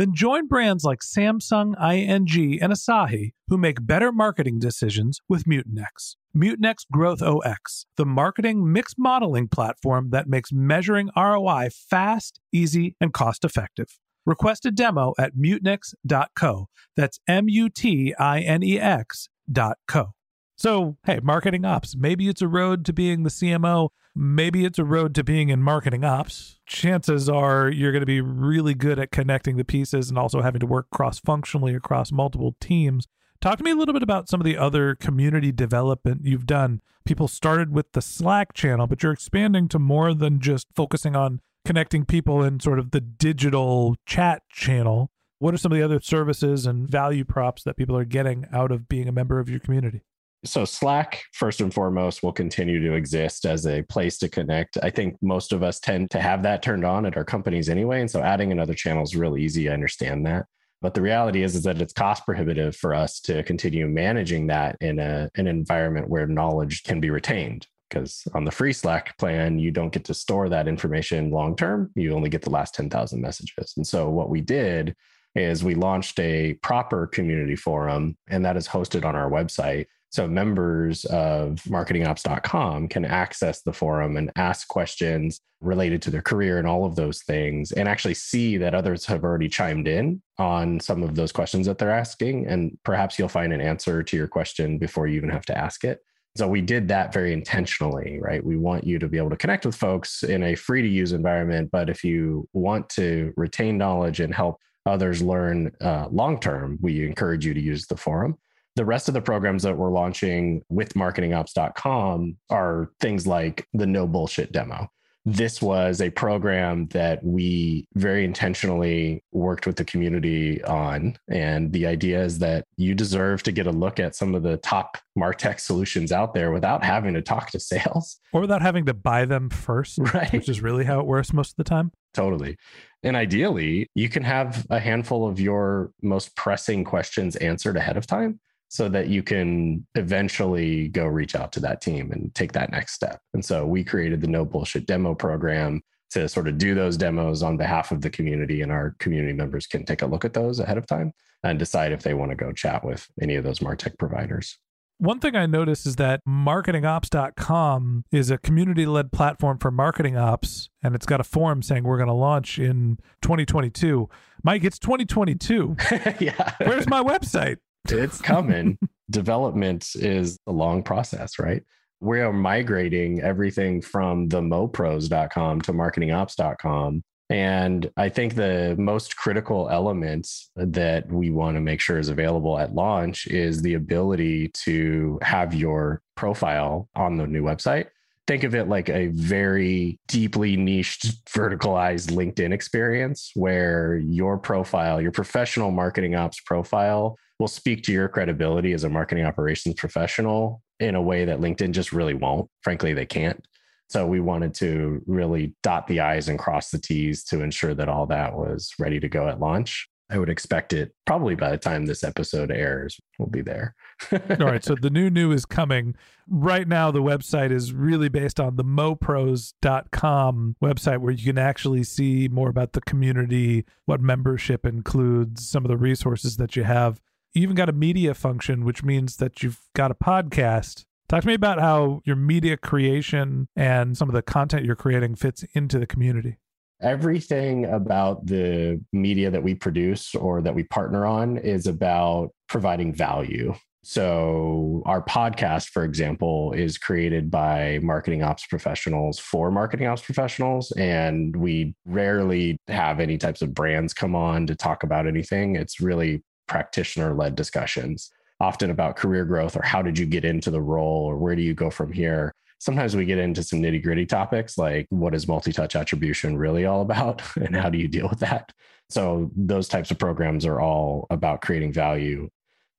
Then 0.00 0.14
join 0.14 0.46
brands 0.46 0.82
like 0.82 1.00
Samsung, 1.00 1.74
ING, 1.78 2.62
and 2.62 2.72
Asahi 2.72 3.32
who 3.48 3.58
make 3.58 3.86
better 3.86 4.10
marketing 4.10 4.58
decisions 4.58 5.20
with 5.28 5.44
Mutinex. 5.44 6.16
Mutinex 6.34 6.86
Growth 6.90 7.20
OS, 7.20 7.84
the 7.98 8.06
marketing 8.06 8.72
mix 8.72 8.94
modeling 8.96 9.46
platform 9.46 10.08
that 10.08 10.26
makes 10.26 10.52
measuring 10.52 11.10
ROI 11.14 11.68
fast, 11.90 12.40
easy, 12.50 12.96
and 12.98 13.12
cost 13.12 13.44
effective. 13.44 13.98
Request 14.24 14.64
a 14.64 14.70
demo 14.70 15.12
at 15.18 15.36
mutinex.co. 15.36 16.68
That's 16.96 17.20
M 17.28 17.50
U 17.50 17.68
T 17.68 18.14
I 18.18 18.40
N 18.40 18.62
E 18.62 18.80
X 18.80 19.28
dot 19.52 19.76
co. 19.86 20.14
So, 20.56 20.96
hey, 21.04 21.20
marketing 21.22 21.66
ops. 21.66 21.94
Maybe 21.94 22.26
it's 22.30 22.40
a 22.40 22.48
road 22.48 22.86
to 22.86 22.94
being 22.94 23.22
the 23.22 23.28
CMO. 23.28 23.90
Maybe 24.22 24.66
it's 24.66 24.78
a 24.78 24.84
road 24.84 25.14
to 25.14 25.24
being 25.24 25.48
in 25.48 25.62
marketing 25.62 26.04
ops. 26.04 26.58
Chances 26.66 27.26
are 27.26 27.70
you're 27.70 27.90
going 27.90 28.02
to 28.02 28.06
be 28.06 28.20
really 28.20 28.74
good 28.74 28.98
at 28.98 29.10
connecting 29.10 29.56
the 29.56 29.64
pieces 29.64 30.10
and 30.10 30.18
also 30.18 30.42
having 30.42 30.60
to 30.60 30.66
work 30.66 30.90
cross 30.90 31.18
functionally 31.18 31.74
across 31.74 32.12
multiple 32.12 32.54
teams. 32.60 33.06
Talk 33.40 33.56
to 33.56 33.64
me 33.64 33.70
a 33.70 33.74
little 33.74 33.94
bit 33.94 34.02
about 34.02 34.28
some 34.28 34.38
of 34.38 34.44
the 34.44 34.58
other 34.58 34.94
community 34.94 35.52
development 35.52 36.26
you've 36.26 36.44
done. 36.44 36.82
People 37.06 37.28
started 37.28 37.72
with 37.72 37.92
the 37.92 38.02
Slack 38.02 38.52
channel, 38.52 38.86
but 38.86 39.02
you're 39.02 39.12
expanding 39.12 39.68
to 39.68 39.78
more 39.78 40.12
than 40.12 40.38
just 40.38 40.66
focusing 40.76 41.16
on 41.16 41.40
connecting 41.64 42.04
people 42.04 42.42
in 42.42 42.60
sort 42.60 42.78
of 42.78 42.90
the 42.90 43.00
digital 43.00 43.96
chat 44.04 44.42
channel. 44.50 45.10
What 45.38 45.54
are 45.54 45.56
some 45.56 45.72
of 45.72 45.78
the 45.78 45.84
other 45.84 45.98
services 45.98 46.66
and 46.66 46.90
value 46.90 47.24
props 47.24 47.62
that 47.62 47.78
people 47.78 47.96
are 47.96 48.04
getting 48.04 48.44
out 48.52 48.70
of 48.70 48.86
being 48.86 49.08
a 49.08 49.12
member 49.12 49.40
of 49.40 49.48
your 49.48 49.60
community? 49.60 50.02
So, 50.44 50.64
Slack, 50.64 51.22
first 51.32 51.60
and 51.60 51.72
foremost, 51.72 52.22
will 52.22 52.32
continue 52.32 52.82
to 52.82 52.94
exist 52.94 53.44
as 53.44 53.66
a 53.66 53.82
place 53.82 54.16
to 54.18 54.28
connect. 54.28 54.78
I 54.82 54.88
think 54.88 55.16
most 55.20 55.52
of 55.52 55.62
us 55.62 55.78
tend 55.78 56.10
to 56.12 56.20
have 56.20 56.42
that 56.44 56.62
turned 56.62 56.84
on 56.84 57.04
at 57.04 57.16
our 57.16 57.24
companies 57.24 57.68
anyway. 57.68 58.00
And 58.00 58.10
so, 58.10 58.22
adding 58.22 58.50
another 58.50 58.72
channel 58.72 59.02
is 59.02 59.14
really 59.14 59.42
easy. 59.42 59.68
I 59.68 59.74
understand 59.74 60.24
that. 60.26 60.46
But 60.80 60.94
the 60.94 61.02
reality 61.02 61.42
is, 61.42 61.54
is 61.54 61.64
that 61.64 61.82
it's 61.82 61.92
cost 61.92 62.24
prohibitive 62.24 62.74
for 62.74 62.94
us 62.94 63.20
to 63.20 63.42
continue 63.42 63.86
managing 63.86 64.46
that 64.46 64.76
in 64.80 64.98
a, 64.98 65.28
an 65.36 65.46
environment 65.46 66.08
where 66.08 66.26
knowledge 66.26 66.84
can 66.84 67.00
be 67.00 67.10
retained. 67.10 67.66
Because 67.90 68.26
on 68.34 68.44
the 68.44 68.50
free 68.50 68.72
Slack 68.72 69.18
plan, 69.18 69.58
you 69.58 69.70
don't 69.70 69.92
get 69.92 70.04
to 70.04 70.14
store 70.14 70.48
that 70.48 70.68
information 70.68 71.30
long 71.30 71.54
term. 71.54 71.90
You 71.96 72.14
only 72.14 72.30
get 72.30 72.40
the 72.40 72.50
last 72.50 72.74
10,000 72.74 73.20
messages. 73.20 73.74
And 73.76 73.86
so, 73.86 74.08
what 74.08 74.30
we 74.30 74.40
did 74.40 74.96
is 75.34 75.62
we 75.62 75.74
launched 75.74 76.18
a 76.18 76.54
proper 76.62 77.06
community 77.06 77.56
forum, 77.56 78.16
and 78.28 78.44
that 78.46 78.56
is 78.56 78.66
hosted 78.66 79.04
on 79.04 79.14
our 79.14 79.30
website 79.30 79.86
so 80.10 80.26
members 80.26 81.04
of 81.06 81.62
marketingops.com 81.68 82.88
can 82.88 83.04
access 83.04 83.62
the 83.62 83.72
forum 83.72 84.16
and 84.16 84.30
ask 84.36 84.66
questions 84.68 85.40
related 85.60 86.02
to 86.02 86.10
their 86.10 86.22
career 86.22 86.58
and 86.58 86.66
all 86.66 86.84
of 86.84 86.96
those 86.96 87.22
things 87.22 87.70
and 87.72 87.88
actually 87.88 88.14
see 88.14 88.56
that 88.56 88.74
others 88.74 89.06
have 89.06 89.22
already 89.22 89.48
chimed 89.48 89.86
in 89.86 90.20
on 90.38 90.80
some 90.80 91.02
of 91.02 91.14
those 91.14 91.32
questions 91.32 91.66
that 91.66 91.78
they're 91.78 91.90
asking. 91.90 92.46
And 92.46 92.76
perhaps 92.84 93.18
you'll 93.18 93.28
find 93.28 93.52
an 93.52 93.60
answer 93.60 94.02
to 94.02 94.16
your 94.16 94.26
question 94.26 94.78
before 94.78 95.06
you 95.06 95.16
even 95.16 95.30
have 95.30 95.46
to 95.46 95.56
ask 95.56 95.84
it. 95.84 96.00
So 96.36 96.48
we 96.48 96.60
did 96.60 96.88
that 96.88 97.12
very 97.12 97.32
intentionally, 97.32 98.18
right? 98.20 98.44
We 98.44 98.56
want 98.56 98.84
you 98.84 98.98
to 98.98 99.08
be 99.08 99.18
able 99.18 99.30
to 99.30 99.36
connect 99.36 99.66
with 99.66 99.74
folks 99.74 100.22
in 100.22 100.42
a 100.42 100.54
free 100.54 100.82
to 100.82 100.88
use 100.88 101.12
environment. 101.12 101.70
But 101.70 101.90
if 101.90 102.02
you 102.02 102.48
want 102.52 102.88
to 102.90 103.32
retain 103.36 103.78
knowledge 103.78 104.20
and 104.20 104.34
help 104.34 104.58
others 104.86 105.22
learn 105.22 105.72
uh, 105.80 106.06
long 106.10 106.40
term, 106.40 106.78
we 106.80 107.04
encourage 107.04 107.44
you 107.44 107.52
to 107.54 107.60
use 107.60 107.86
the 107.86 107.96
forum. 107.96 108.38
The 108.80 108.86
rest 108.86 109.08
of 109.08 109.14
the 109.14 109.20
programs 109.20 109.62
that 109.64 109.76
we're 109.76 109.90
launching 109.90 110.64
with 110.70 110.94
marketingops.com 110.94 112.38
are 112.48 112.90
things 112.98 113.26
like 113.26 113.68
the 113.74 113.86
no 113.86 114.06
bullshit 114.06 114.52
demo. 114.52 114.88
This 115.26 115.60
was 115.60 116.00
a 116.00 116.08
program 116.08 116.86
that 116.92 117.22
we 117.22 117.86
very 117.92 118.24
intentionally 118.24 119.22
worked 119.32 119.66
with 119.66 119.76
the 119.76 119.84
community 119.84 120.64
on. 120.64 121.18
And 121.30 121.70
the 121.74 121.86
idea 121.86 122.24
is 122.24 122.38
that 122.38 122.64
you 122.78 122.94
deserve 122.94 123.42
to 123.42 123.52
get 123.52 123.66
a 123.66 123.70
look 123.70 124.00
at 124.00 124.16
some 124.16 124.34
of 124.34 124.42
the 124.42 124.56
top 124.56 124.96
Martech 125.14 125.60
solutions 125.60 126.10
out 126.10 126.32
there 126.32 126.50
without 126.50 126.82
having 126.82 127.12
to 127.12 127.20
talk 127.20 127.50
to 127.50 127.60
sales 127.60 128.16
or 128.32 128.40
without 128.40 128.62
having 128.62 128.86
to 128.86 128.94
buy 128.94 129.26
them 129.26 129.50
first, 129.50 129.98
right? 130.14 130.32
Which 130.32 130.48
is 130.48 130.62
really 130.62 130.86
how 130.86 131.00
it 131.00 131.06
works 131.06 131.34
most 131.34 131.50
of 131.50 131.56
the 131.56 131.64
time. 131.64 131.92
Totally. 132.14 132.56
And 133.02 133.14
ideally, 133.14 133.90
you 133.94 134.08
can 134.08 134.22
have 134.22 134.66
a 134.70 134.80
handful 134.80 135.28
of 135.28 135.38
your 135.38 135.90
most 136.00 136.34
pressing 136.34 136.82
questions 136.82 137.36
answered 137.36 137.76
ahead 137.76 137.98
of 137.98 138.06
time 138.06 138.40
so 138.70 138.88
that 138.88 139.08
you 139.08 139.20
can 139.20 139.84
eventually 139.96 140.88
go 140.88 141.04
reach 141.04 141.34
out 141.34 141.50
to 141.50 141.60
that 141.60 141.80
team 141.80 142.12
and 142.12 142.32
take 142.36 142.52
that 142.52 142.70
next 142.70 142.94
step. 142.94 143.20
And 143.34 143.44
so 143.44 143.66
we 143.66 143.82
created 143.82 144.20
the 144.20 144.28
no 144.28 144.44
bullshit 144.44 144.86
demo 144.86 145.12
program 145.12 145.82
to 146.10 146.28
sort 146.28 146.46
of 146.46 146.56
do 146.56 146.74
those 146.74 146.96
demos 146.96 147.42
on 147.42 147.56
behalf 147.56 147.90
of 147.90 148.00
the 148.00 148.10
community 148.10 148.62
and 148.62 148.70
our 148.70 148.94
community 149.00 149.32
members 149.32 149.66
can 149.66 149.84
take 149.84 150.02
a 150.02 150.06
look 150.06 150.24
at 150.24 150.34
those 150.34 150.60
ahead 150.60 150.78
of 150.78 150.86
time 150.86 151.12
and 151.42 151.58
decide 151.58 151.90
if 151.90 152.02
they 152.02 152.14
want 152.14 152.30
to 152.30 152.36
go 152.36 152.52
chat 152.52 152.84
with 152.84 153.08
any 153.20 153.34
of 153.34 153.42
those 153.42 153.58
martech 153.58 153.98
providers 153.98 154.58
one 154.98 155.18
thing 155.18 155.34
I 155.34 155.46
noticed 155.46 155.86
is 155.86 155.96
that 155.96 156.20
marketingops.com 156.28 158.04
is 158.12 158.30
a 158.30 158.36
community 158.36 158.84
led 158.84 159.12
platform 159.12 159.56
for 159.56 159.70
marketing 159.70 160.18
ops, 160.18 160.68
and 160.82 160.94
it's 160.94 161.06
got 161.06 161.20
a 161.20 161.24
forum 161.24 161.62
saying 161.62 161.84
we're 161.84 161.96
going 161.96 162.08
to 162.08 162.12
launch 162.12 162.58
in 162.58 162.98
2022. 163.22 164.10
Mike, 164.42 164.62
it's 164.62 164.78
2022. 164.78 165.74
yeah. 166.20 166.52
Where's 166.60 166.86
my 166.86 167.02
website? 167.02 167.56
it's 167.88 168.20
coming. 168.20 168.78
Development 169.10 169.86
is 169.94 170.38
a 170.46 170.52
long 170.52 170.82
process, 170.82 171.38
right? 171.38 171.62
We 172.00 172.20
are 172.20 172.32
migrating 172.32 173.20
everything 173.20 173.82
from 173.82 174.28
the 174.28 174.40
mopros.com 174.40 175.60
to 175.62 175.72
marketingops.com. 175.72 177.02
And 177.30 177.90
I 177.96 178.08
think 178.08 178.34
the 178.34 178.74
most 178.76 179.16
critical 179.16 179.68
element 179.70 180.28
that 180.56 181.10
we 181.12 181.30
want 181.30 181.56
to 181.56 181.60
make 181.60 181.80
sure 181.80 181.98
is 181.98 182.08
available 182.08 182.58
at 182.58 182.74
launch 182.74 183.28
is 183.28 183.62
the 183.62 183.74
ability 183.74 184.48
to 184.64 185.18
have 185.22 185.54
your 185.54 186.02
profile 186.16 186.88
on 186.96 187.16
the 187.16 187.28
new 187.28 187.42
website. 187.42 187.86
Think 188.26 188.44
of 188.44 188.54
it 188.54 188.68
like 188.68 188.88
a 188.88 189.08
very 189.08 189.98
deeply 190.06 190.56
niched, 190.56 191.24
verticalized 191.26 192.10
LinkedIn 192.12 192.52
experience 192.52 193.32
where 193.34 193.96
your 193.96 194.38
profile, 194.38 195.00
your 195.00 195.10
professional 195.10 195.72
marketing 195.72 196.14
ops 196.14 196.40
profile, 196.40 197.16
will 197.40 197.48
speak 197.48 197.82
to 197.84 197.92
your 197.92 198.08
credibility 198.08 198.72
as 198.72 198.84
a 198.84 198.88
marketing 198.88 199.24
operations 199.24 199.74
professional 199.74 200.62
in 200.78 200.94
a 200.94 201.02
way 201.02 201.24
that 201.24 201.40
LinkedIn 201.40 201.72
just 201.72 201.92
really 201.92 202.14
won't. 202.14 202.48
Frankly, 202.62 202.94
they 202.94 203.06
can't. 203.06 203.44
So 203.88 204.06
we 204.06 204.20
wanted 204.20 204.54
to 204.54 205.02
really 205.06 205.56
dot 205.64 205.88
the 205.88 205.98
I's 205.98 206.28
and 206.28 206.38
cross 206.38 206.70
the 206.70 206.78
T's 206.78 207.24
to 207.24 207.42
ensure 207.42 207.74
that 207.74 207.88
all 207.88 208.06
that 208.06 208.36
was 208.36 208.72
ready 208.78 209.00
to 209.00 209.08
go 209.08 209.26
at 209.26 209.40
launch. 209.40 209.89
I 210.10 210.18
would 210.18 210.28
expect 210.28 210.72
it 210.72 210.94
probably 211.06 211.34
by 211.34 211.50
the 211.50 211.58
time 211.58 211.86
this 211.86 212.02
episode 212.02 212.50
airs, 212.50 213.00
we'll 213.18 213.28
be 213.28 213.42
there. 213.42 213.74
All 214.12 214.46
right. 214.46 214.64
So 214.64 214.74
the 214.74 214.90
new 214.90 215.10
new 215.10 215.32
is 215.32 215.46
coming. 215.46 215.94
Right 216.28 216.66
now, 216.66 216.90
the 216.90 217.02
website 217.02 217.52
is 217.52 217.72
really 217.72 218.08
based 218.08 218.40
on 218.40 218.56
the 218.56 218.64
mopros.com 218.64 220.56
website 220.62 220.98
where 220.98 221.12
you 221.12 221.24
can 221.24 221.38
actually 221.38 221.84
see 221.84 222.28
more 222.28 222.48
about 222.48 222.72
the 222.72 222.80
community, 222.80 223.64
what 223.86 224.00
membership 224.00 224.66
includes, 224.66 225.48
some 225.48 225.64
of 225.64 225.68
the 225.68 225.76
resources 225.76 226.36
that 226.38 226.56
you 226.56 226.64
have 226.64 227.00
you 227.32 227.42
even 227.42 227.54
got 227.54 227.68
a 227.68 227.72
media 227.72 228.14
function, 228.14 228.64
which 228.64 228.82
means 228.82 229.16
that 229.16 229.42
you've 229.42 229.60
got 229.74 229.90
a 229.90 229.94
podcast. 229.94 230.84
Talk 231.08 231.22
to 231.22 231.28
me 231.28 231.34
about 231.34 231.60
how 231.60 232.00
your 232.04 232.16
media 232.16 232.56
creation 232.56 233.48
and 233.56 233.96
some 233.96 234.08
of 234.08 234.14
the 234.14 234.22
content 234.22 234.64
you're 234.64 234.76
creating 234.76 235.16
fits 235.16 235.44
into 235.54 235.78
the 235.78 235.86
community. 235.86 236.38
Everything 236.82 237.66
about 237.66 238.26
the 238.26 238.80
media 238.92 239.30
that 239.30 239.42
we 239.42 239.54
produce 239.54 240.14
or 240.14 240.40
that 240.42 240.54
we 240.54 240.64
partner 240.64 241.04
on 241.04 241.36
is 241.36 241.66
about 241.66 242.30
providing 242.48 242.94
value. 242.94 243.54
So, 243.82 244.82
our 244.84 245.02
podcast, 245.02 245.70
for 245.70 245.84
example, 245.84 246.52
is 246.52 246.76
created 246.76 247.30
by 247.30 247.80
marketing 247.82 248.22
ops 248.22 248.46
professionals 248.46 249.18
for 249.18 249.50
marketing 249.50 249.86
ops 249.86 250.02
professionals. 250.02 250.70
And 250.72 251.34
we 251.34 251.74
rarely 251.86 252.58
have 252.68 253.00
any 253.00 253.16
types 253.16 253.40
of 253.40 253.54
brands 253.54 253.94
come 253.94 254.14
on 254.14 254.46
to 254.48 254.54
talk 254.54 254.82
about 254.82 255.06
anything. 255.06 255.56
It's 255.56 255.80
really 255.80 256.22
practitioner 256.46 257.14
led 257.14 257.36
discussions, 257.36 258.10
often 258.38 258.70
about 258.70 258.96
career 258.96 259.24
growth 259.24 259.56
or 259.56 259.62
how 259.62 259.80
did 259.80 259.98
you 259.98 260.04
get 260.04 260.24
into 260.24 260.50
the 260.50 260.60
role 260.60 261.06
or 261.06 261.16
where 261.16 261.36
do 261.36 261.42
you 261.42 261.54
go 261.54 261.70
from 261.70 261.90
here. 261.90 262.32
Sometimes 262.60 262.94
we 262.94 263.04
get 263.04 263.18
into 263.18 263.42
some 263.42 263.60
nitty 263.60 263.82
gritty 263.82 264.06
topics 264.06 264.56
like 264.56 264.86
what 264.90 265.14
is 265.14 265.26
multi 265.26 265.52
touch 265.52 265.74
attribution 265.74 266.36
really 266.36 266.66
all 266.66 266.82
about 266.82 267.22
and 267.36 267.56
how 267.56 267.68
do 267.68 267.78
you 267.78 267.88
deal 267.88 268.08
with 268.08 268.20
that? 268.20 268.52
So, 268.88 269.30
those 269.36 269.68
types 269.68 269.90
of 269.90 269.98
programs 269.98 270.46
are 270.46 270.60
all 270.60 271.06
about 271.10 271.42
creating 271.42 271.72
value 271.72 272.28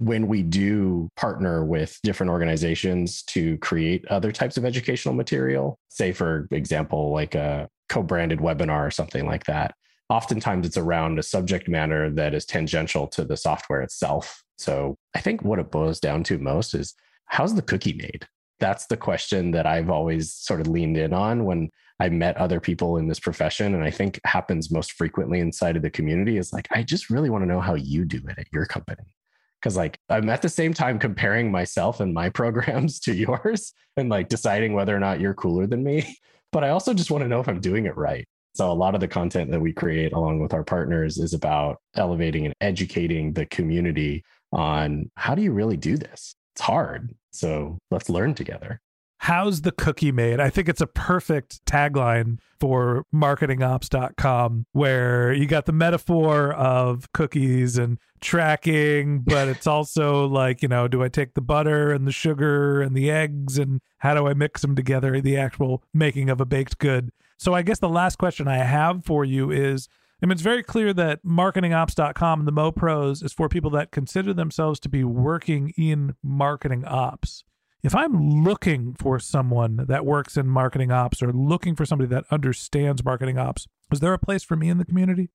when 0.01 0.25
we 0.25 0.41
do 0.41 1.07
partner 1.15 1.63
with 1.63 1.99
different 2.01 2.31
organizations 2.31 3.21
to 3.21 3.55
create 3.59 4.03
other 4.07 4.31
types 4.31 4.57
of 4.57 4.65
educational 4.65 5.13
material, 5.13 5.77
say, 5.89 6.11
for 6.11 6.47
example, 6.49 7.13
like 7.13 7.35
a 7.35 7.69
co 7.87 8.01
branded 8.01 8.39
webinar 8.39 8.87
or 8.87 8.89
something 8.89 9.27
like 9.27 9.43
that, 9.43 9.75
oftentimes 10.09 10.65
it's 10.65 10.77
around 10.77 11.19
a 11.19 11.23
subject 11.23 11.69
matter 11.69 12.09
that 12.09 12.33
is 12.33 12.45
tangential 12.45 13.05
to 13.09 13.23
the 13.23 13.37
software 13.37 13.81
itself. 13.81 14.43
So 14.57 14.97
I 15.15 15.21
think 15.21 15.43
what 15.43 15.59
it 15.59 15.69
boils 15.69 15.99
down 15.99 16.23
to 16.25 16.39
most 16.39 16.73
is 16.73 16.95
how's 17.25 17.53
the 17.53 17.61
cookie 17.61 17.93
made? 17.93 18.27
That's 18.61 18.85
the 18.85 18.95
question 18.95 19.51
that 19.51 19.65
I've 19.65 19.89
always 19.89 20.31
sort 20.31 20.61
of 20.61 20.67
leaned 20.67 20.95
in 20.95 21.13
on 21.13 21.43
when 21.43 21.69
I 21.99 22.09
met 22.09 22.37
other 22.37 22.59
people 22.59 22.97
in 22.97 23.07
this 23.07 23.19
profession. 23.19 23.75
And 23.75 23.83
I 23.83 23.91
think 23.91 24.21
happens 24.23 24.71
most 24.71 24.93
frequently 24.93 25.39
inside 25.39 25.75
of 25.75 25.81
the 25.81 25.89
community 25.89 26.37
is 26.37 26.53
like, 26.53 26.67
I 26.71 26.83
just 26.83 27.09
really 27.09 27.29
want 27.29 27.41
to 27.41 27.47
know 27.47 27.59
how 27.59 27.73
you 27.73 28.05
do 28.05 28.21
it 28.29 28.37
at 28.37 28.47
your 28.53 28.65
company. 28.65 29.15
Because 29.59 29.77
like 29.77 29.99
i'm 30.09 30.27
at 30.27 30.41
the 30.41 30.49
same 30.49 30.73
time 30.73 30.97
comparing 30.97 31.51
myself 31.51 31.99
and 31.99 32.15
my 32.15 32.29
programs 32.39 32.99
to 33.01 33.13
yours 33.13 33.73
and 33.95 34.09
like 34.09 34.27
deciding 34.27 34.73
whether 34.73 34.95
or 34.95 34.99
not 34.99 35.19
you're 35.19 35.35
cooler 35.35 35.67
than 35.67 35.83
me 35.83 36.17
but 36.51 36.63
i 36.63 36.69
also 36.69 36.95
just 36.95 37.11
want 37.11 37.23
to 37.23 37.27
know 37.27 37.39
if 37.39 37.47
i'm 37.47 37.61
doing 37.61 37.85
it 37.85 37.95
right. 37.95 38.25
So 38.53 38.71
a 38.71 38.73
lot 38.73 38.95
of 38.95 39.01
the 39.01 39.07
content 39.07 39.51
that 39.51 39.61
we 39.61 39.71
create 39.71 40.13
along 40.13 40.39
with 40.39 40.53
our 40.53 40.63
partners 40.63 41.19
is 41.19 41.33
about 41.33 41.77
elevating 41.95 42.45
and 42.45 42.55
educating 42.59 43.33
the 43.33 43.45
community 43.45 44.23
on 44.51 45.09
how 45.15 45.35
do 45.35 45.41
you 45.41 45.53
really 45.53 45.77
do 45.77 45.95
this? 45.95 46.35
It's 46.55 46.61
hard 46.61 47.15
so 47.31 47.77
let's 47.89 48.09
learn 48.09 48.33
together 48.33 48.79
How's 49.21 49.61
the 49.61 49.71
cookie 49.71 50.11
made? 50.11 50.39
I 50.39 50.49
think 50.49 50.67
it's 50.67 50.81
a 50.81 50.87
perfect 50.87 51.63
tagline 51.67 52.39
for 52.59 53.05
marketingops.com 53.13 54.65
where 54.71 55.31
you 55.31 55.45
got 55.45 55.67
the 55.67 55.71
metaphor 55.73 56.53
of 56.53 57.11
cookies 57.11 57.77
and 57.77 57.99
tracking, 58.19 59.19
but 59.19 59.47
it's 59.47 59.67
also 59.67 60.25
like, 60.25 60.63
you 60.63 60.67
know, 60.67 60.87
do 60.87 61.03
I 61.03 61.07
take 61.07 61.35
the 61.35 61.41
butter 61.41 61.91
and 61.91 62.07
the 62.07 62.11
sugar 62.11 62.81
and 62.81 62.95
the 62.95 63.11
eggs 63.11 63.59
and 63.59 63.81
how 63.99 64.15
do 64.15 64.25
I 64.25 64.33
mix 64.33 64.61
them 64.61 64.75
together? 64.75 65.21
The 65.21 65.37
actual 65.37 65.83
making 65.93 66.31
of 66.31 66.41
a 66.41 66.45
baked 66.45 66.79
good. 66.79 67.11
So 67.37 67.53
I 67.53 67.61
guess 67.61 67.77
the 67.77 67.89
last 67.89 68.17
question 68.17 68.47
I 68.47 68.57
have 68.57 69.05
for 69.05 69.23
you 69.23 69.51
is 69.51 69.87
I 70.21 70.27
mean, 70.27 70.33
it's 70.33 70.41
very 70.41 70.61
clear 70.61 70.93
that 70.93 71.25
marketingops.com 71.25 72.39
and 72.39 72.47
the 72.47 72.53
MoPros 72.53 73.23
is 73.23 73.33
for 73.33 73.49
people 73.49 73.71
that 73.71 73.91
consider 73.91 74.33
themselves 74.33 74.79
to 74.81 74.89
be 74.89 75.03
working 75.03 75.73
in 75.77 76.15
marketing 76.23 76.85
ops 76.85 77.43
if 77.83 77.95
I'm 77.95 78.43
looking 78.43 78.93
for 78.93 79.19
someone 79.19 79.85
that 79.87 80.05
works 80.05 80.37
in 80.37 80.47
marketing 80.47 80.91
ops 80.91 81.21
or 81.23 81.31
looking 81.31 81.75
for 81.75 81.85
somebody 81.85 82.07
that 82.09 82.25
understands 82.29 83.03
marketing 83.03 83.37
ops, 83.37 83.67
is 83.91 83.99
there 83.99 84.13
a 84.13 84.19
place 84.19 84.43
for 84.43 84.55
me 84.55 84.69
in 84.69 84.77
the 84.77 84.85
community? 84.85 85.29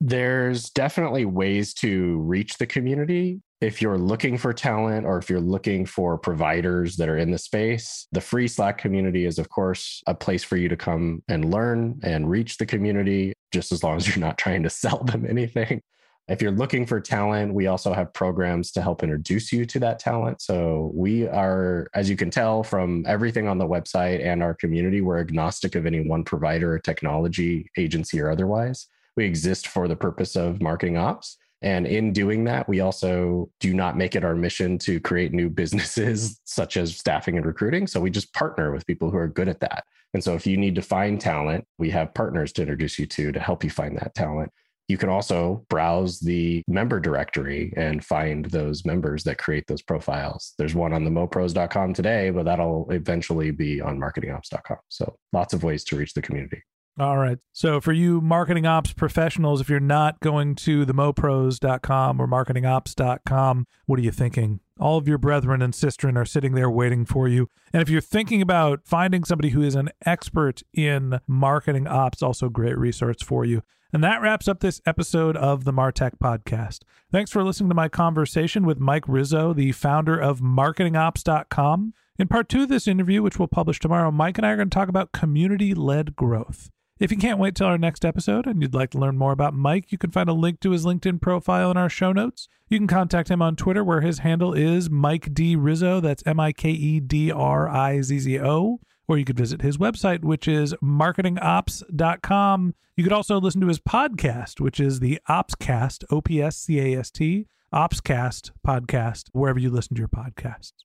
There's 0.00 0.70
definitely 0.70 1.24
ways 1.24 1.74
to 1.74 2.18
reach 2.20 2.58
the 2.58 2.66
community. 2.66 3.40
If 3.60 3.80
you're 3.80 3.98
looking 3.98 4.36
for 4.36 4.52
talent 4.52 5.06
or 5.06 5.18
if 5.18 5.30
you're 5.30 5.40
looking 5.40 5.86
for 5.86 6.18
providers 6.18 6.96
that 6.96 7.08
are 7.08 7.18
in 7.18 7.30
the 7.30 7.38
space, 7.38 8.08
the 8.10 8.20
free 8.20 8.48
Slack 8.48 8.78
community 8.78 9.24
is, 9.24 9.38
of 9.38 9.48
course, 9.48 10.02
a 10.08 10.14
place 10.14 10.42
for 10.42 10.56
you 10.56 10.68
to 10.68 10.76
come 10.76 11.22
and 11.28 11.52
learn 11.52 12.00
and 12.02 12.28
reach 12.28 12.58
the 12.58 12.66
community, 12.66 13.34
just 13.52 13.70
as 13.70 13.84
long 13.84 13.96
as 13.96 14.08
you're 14.08 14.24
not 14.24 14.38
trying 14.44 14.64
to 14.64 14.70
sell 14.70 15.04
them 15.04 15.24
anything. 15.28 15.80
If 16.28 16.40
you're 16.40 16.52
looking 16.52 16.86
for 16.86 17.00
talent, 17.00 17.52
we 17.52 17.66
also 17.66 17.92
have 17.92 18.12
programs 18.12 18.70
to 18.72 18.82
help 18.82 19.02
introduce 19.02 19.52
you 19.52 19.64
to 19.66 19.80
that 19.80 19.98
talent. 19.98 20.40
So 20.40 20.92
we 20.94 21.26
are, 21.26 21.88
as 21.94 22.08
you 22.08 22.16
can 22.16 22.30
tell 22.30 22.62
from 22.62 23.04
everything 23.08 23.48
on 23.48 23.58
the 23.58 23.66
website 23.66 24.24
and 24.24 24.42
our 24.42 24.54
community, 24.54 25.00
we're 25.00 25.18
agnostic 25.18 25.74
of 25.74 25.84
any 25.84 26.00
one 26.00 26.24
provider 26.24 26.72
or 26.72 26.78
technology 26.78 27.70
agency 27.76 28.20
or 28.20 28.30
otherwise. 28.30 28.86
We 29.16 29.24
exist 29.24 29.68
for 29.68 29.88
the 29.88 29.96
purpose 29.96 30.36
of 30.36 30.62
marketing 30.62 30.96
ops. 30.96 31.36
And 31.62 31.86
in 31.86 32.12
doing 32.12 32.44
that, 32.44 32.68
we 32.68 32.80
also 32.80 33.48
do 33.60 33.72
not 33.72 33.96
make 33.96 34.16
it 34.16 34.24
our 34.24 34.34
mission 34.34 34.78
to 34.78 34.98
create 34.98 35.32
new 35.32 35.48
businesses 35.48 36.40
such 36.44 36.76
as 36.76 36.96
staffing 36.96 37.36
and 37.36 37.46
recruiting. 37.46 37.86
So 37.86 38.00
we 38.00 38.10
just 38.10 38.34
partner 38.34 38.72
with 38.72 38.86
people 38.86 39.10
who 39.10 39.16
are 39.16 39.28
good 39.28 39.48
at 39.48 39.60
that. 39.60 39.84
And 40.12 40.22
so 40.22 40.34
if 40.34 40.46
you 40.46 40.56
need 40.56 40.74
to 40.74 40.82
find 40.82 41.20
talent, 41.20 41.64
we 41.78 41.88
have 41.90 42.14
partners 42.14 42.52
to 42.54 42.62
introduce 42.62 42.98
you 42.98 43.06
to 43.06 43.32
to 43.32 43.40
help 43.40 43.64
you 43.64 43.70
find 43.70 43.96
that 43.96 44.14
talent. 44.14 44.50
You 44.88 44.98
can 44.98 45.08
also 45.08 45.64
browse 45.70 46.18
the 46.18 46.62
member 46.66 47.00
directory 47.00 47.72
and 47.76 48.04
find 48.04 48.44
those 48.46 48.84
members 48.84 49.22
that 49.24 49.38
create 49.38 49.66
those 49.66 49.80
profiles. 49.80 50.54
There's 50.58 50.74
one 50.74 50.92
on 50.92 51.04
the 51.04 51.10
mopros.com 51.10 51.94
today, 51.94 52.30
but 52.30 52.44
that'll 52.44 52.90
eventually 52.90 53.52
be 53.52 53.80
on 53.80 53.98
marketingops.com. 53.98 54.78
So 54.88 55.16
lots 55.32 55.54
of 55.54 55.62
ways 55.62 55.84
to 55.84 55.96
reach 55.96 56.12
the 56.12 56.20
community. 56.20 56.62
All 56.98 57.16
right. 57.16 57.38
So 57.52 57.80
for 57.80 57.92
you 57.92 58.20
marketing 58.20 58.66
ops 58.66 58.92
professionals, 58.92 59.62
if 59.62 59.70
you're 59.70 59.80
not 59.80 60.20
going 60.20 60.54
to 60.56 60.84
the 60.84 60.92
mopros.com 60.92 62.20
or 62.20 62.26
marketingops.com, 62.26 63.66
what 63.86 63.98
are 63.98 64.02
you 64.02 64.10
thinking? 64.10 64.60
All 64.78 64.98
of 64.98 65.08
your 65.08 65.16
brethren 65.16 65.62
and 65.62 65.72
sistren 65.72 66.16
are 66.16 66.26
sitting 66.26 66.54
there 66.54 66.68
waiting 66.68 67.06
for 67.06 67.28
you. 67.28 67.48
And 67.72 67.80
if 67.80 67.88
you're 67.88 68.02
thinking 68.02 68.42
about 68.42 68.80
finding 68.84 69.24
somebody 69.24 69.50
who 69.50 69.62
is 69.62 69.74
an 69.74 69.88
expert 70.04 70.62
in 70.74 71.20
marketing 71.26 71.86
ops, 71.86 72.22
also 72.22 72.50
great 72.50 72.76
resource 72.76 73.22
for 73.22 73.44
you. 73.44 73.62
And 73.94 74.04
that 74.04 74.20
wraps 74.20 74.48
up 74.48 74.60
this 74.60 74.80
episode 74.84 75.36
of 75.36 75.64
the 75.64 75.72
Martech 75.72 76.18
podcast. 76.22 76.80
Thanks 77.10 77.30
for 77.30 77.42
listening 77.42 77.68
to 77.70 77.74
my 77.74 77.88
conversation 77.88 78.66
with 78.66 78.80
Mike 78.80 79.06
Rizzo, 79.06 79.52
the 79.54 79.72
founder 79.72 80.18
of 80.18 80.40
marketingops.com. 80.40 81.94
In 82.18 82.28
part 82.28 82.48
two 82.48 82.64
of 82.64 82.68
this 82.68 82.86
interview, 82.86 83.22
which 83.22 83.38
we'll 83.38 83.48
publish 83.48 83.80
tomorrow, 83.80 84.10
Mike 84.10 84.38
and 84.38 84.46
I 84.46 84.50
are 84.50 84.56
going 84.56 84.68
to 84.68 84.74
talk 84.74 84.88
about 84.88 85.12
community 85.12 85.74
led 85.74 86.16
growth. 86.16 86.70
If 87.02 87.10
you 87.10 87.18
can't 87.18 87.40
wait 87.40 87.56
till 87.56 87.66
our 87.66 87.78
next 87.78 88.04
episode 88.04 88.46
and 88.46 88.62
you'd 88.62 88.76
like 88.76 88.90
to 88.90 88.98
learn 88.98 89.18
more 89.18 89.32
about 89.32 89.54
Mike, 89.54 89.90
you 89.90 89.98
can 89.98 90.12
find 90.12 90.28
a 90.28 90.32
link 90.32 90.60
to 90.60 90.70
his 90.70 90.86
LinkedIn 90.86 91.20
profile 91.20 91.72
in 91.72 91.76
our 91.76 91.88
show 91.88 92.12
notes. 92.12 92.46
You 92.68 92.78
can 92.78 92.86
contact 92.86 93.28
him 93.28 93.42
on 93.42 93.56
Twitter, 93.56 93.82
where 93.82 94.02
his 94.02 94.20
handle 94.20 94.54
is 94.54 94.88
Mike 94.88 95.34
D. 95.34 95.56
Rizzo. 95.56 95.98
That's 95.98 96.22
M 96.24 96.38
I 96.38 96.52
K 96.52 96.70
E 96.70 97.00
D 97.00 97.32
R 97.32 97.68
I 97.68 98.02
Z 98.02 98.20
Z 98.20 98.38
O 98.38 98.78
or 99.08 99.18
you 99.18 99.24
could 99.24 99.36
visit 99.36 99.62
his 99.62 99.78
website, 99.78 100.22
which 100.22 100.46
is 100.46 100.74
marketingops.com. 100.74 102.74
You 102.96 103.02
could 103.02 103.12
also 103.12 103.40
listen 103.40 103.60
to 103.62 103.66
his 103.66 103.80
podcast, 103.80 104.60
which 104.60 104.78
is 104.78 105.00
the 105.00 105.18
Opscast, 105.28 106.04
O 106.10 106.20
P 106.20 106.40
S 106.40 106.56
C 106.56 106.78
A 106.78 107.00
S 107.00 107.10
T, 107.10 107.48
Opscast 107.74 108.52
podcast, 108.64 109.24
wherever 109.32 109.58
you 109.58 109.70
listen 109.70 109.96
to 109.96 110.00
your 110.00 110.08
podcasts. 110.08 110.84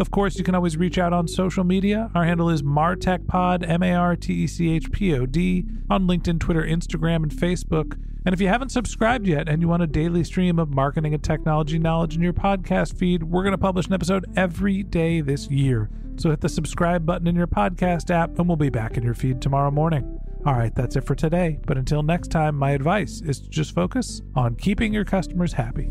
Of 0.00 0.10
course, 0.10 0.38
you 0.38 0.44
can 0.44 0.54
always 0.54 0.78
reach 0.78 0.96
out 0.96 1.12
on 1.12 1.28
social 1.28 1.62
media. 1.62 2.10
Our 2.14 2.24
handle 2.24 2.48
is 2.48 2.62
martechpod, 2.62 3.68
M 3.68 3.82
A 3.82 3.92
R 3.92 4.16
T 4.16 4.32
E 4.32 4.46
C 4.46 4.70
H 4.70 4.90
P 4.90 5.14
O 5.14 5.26
D, 5.26 5.66
on 5.90 6.06
LinkedIn, 6.06 6.40
Twitter, 6.40 6.62
Instagram, 6.62 7.16
and 7.16 7.30
Facebook. 7.30 8.00
And 8.24 8.32
if 8.32 8.40
you 8.40 8.48
haven't 8.48 8.70
subscribed 8.70 9.26
yet 9.26 9.46
and 9.46 9.60
you 9.60 9.68
want 9.68 9.82
a 9.82 9.86
daily 9.86 10.24
stream 10.24 10.58
of 10.58 10.70
marketing 10.70 11.12
and 11.12 11.22
technology 11.22 11.78
knowledge 11.78 12.16
in 12.16 12.22
your 12.22 12.32
podcast 12.32 12.96
feed, 12.96 13.24
we're 13.24 13.42
going 13.42 13.52
to 13.52 13.58
publish 13.58 13.88
an 13.88 13.92
episode 13.92 14.24
every 14.36 14.82
day 14.82 15.20
this 15.20 15.50
year. 15.50 15.90
So 16.16 16.30
hit 16.30 16.40
the 16.40 16.48
subscribe 16.48 17.04
button 17.04 17.26
in 17.26 17.36
your 17.36 17.46
podcast 17.46 18.10
app 18.10 18.38
and 18.38 18.48
we'll 18.48 18.56
be 18.56 18.70
back 18.70 18.96
in 18.96 19.02
your 19.02 19.14
feed 19.14 19.42
tomorrow 19.42 19.70
morning. 19.70 20.18
All 20.46 20.54
right, 20.54 20.74
that's 20.74 20.96
it 20.96 21.04
for 21.04 21.14
today. 21.14 21.58
But 21.66 21.76
until 21.76 22.02
next 22.02 22.28
time, 22.28 22.56
my 22.56 22.70
advice 22.70 23.20
is 23.20 23.40
to 23.40 23.50
just 23.50 23.74
focus 23.74 24.22
on 24.34 24.54
keeping 24.54 24.94
your 24.94 25.04
customers 25.04 25.52
happy. 25.52 25.90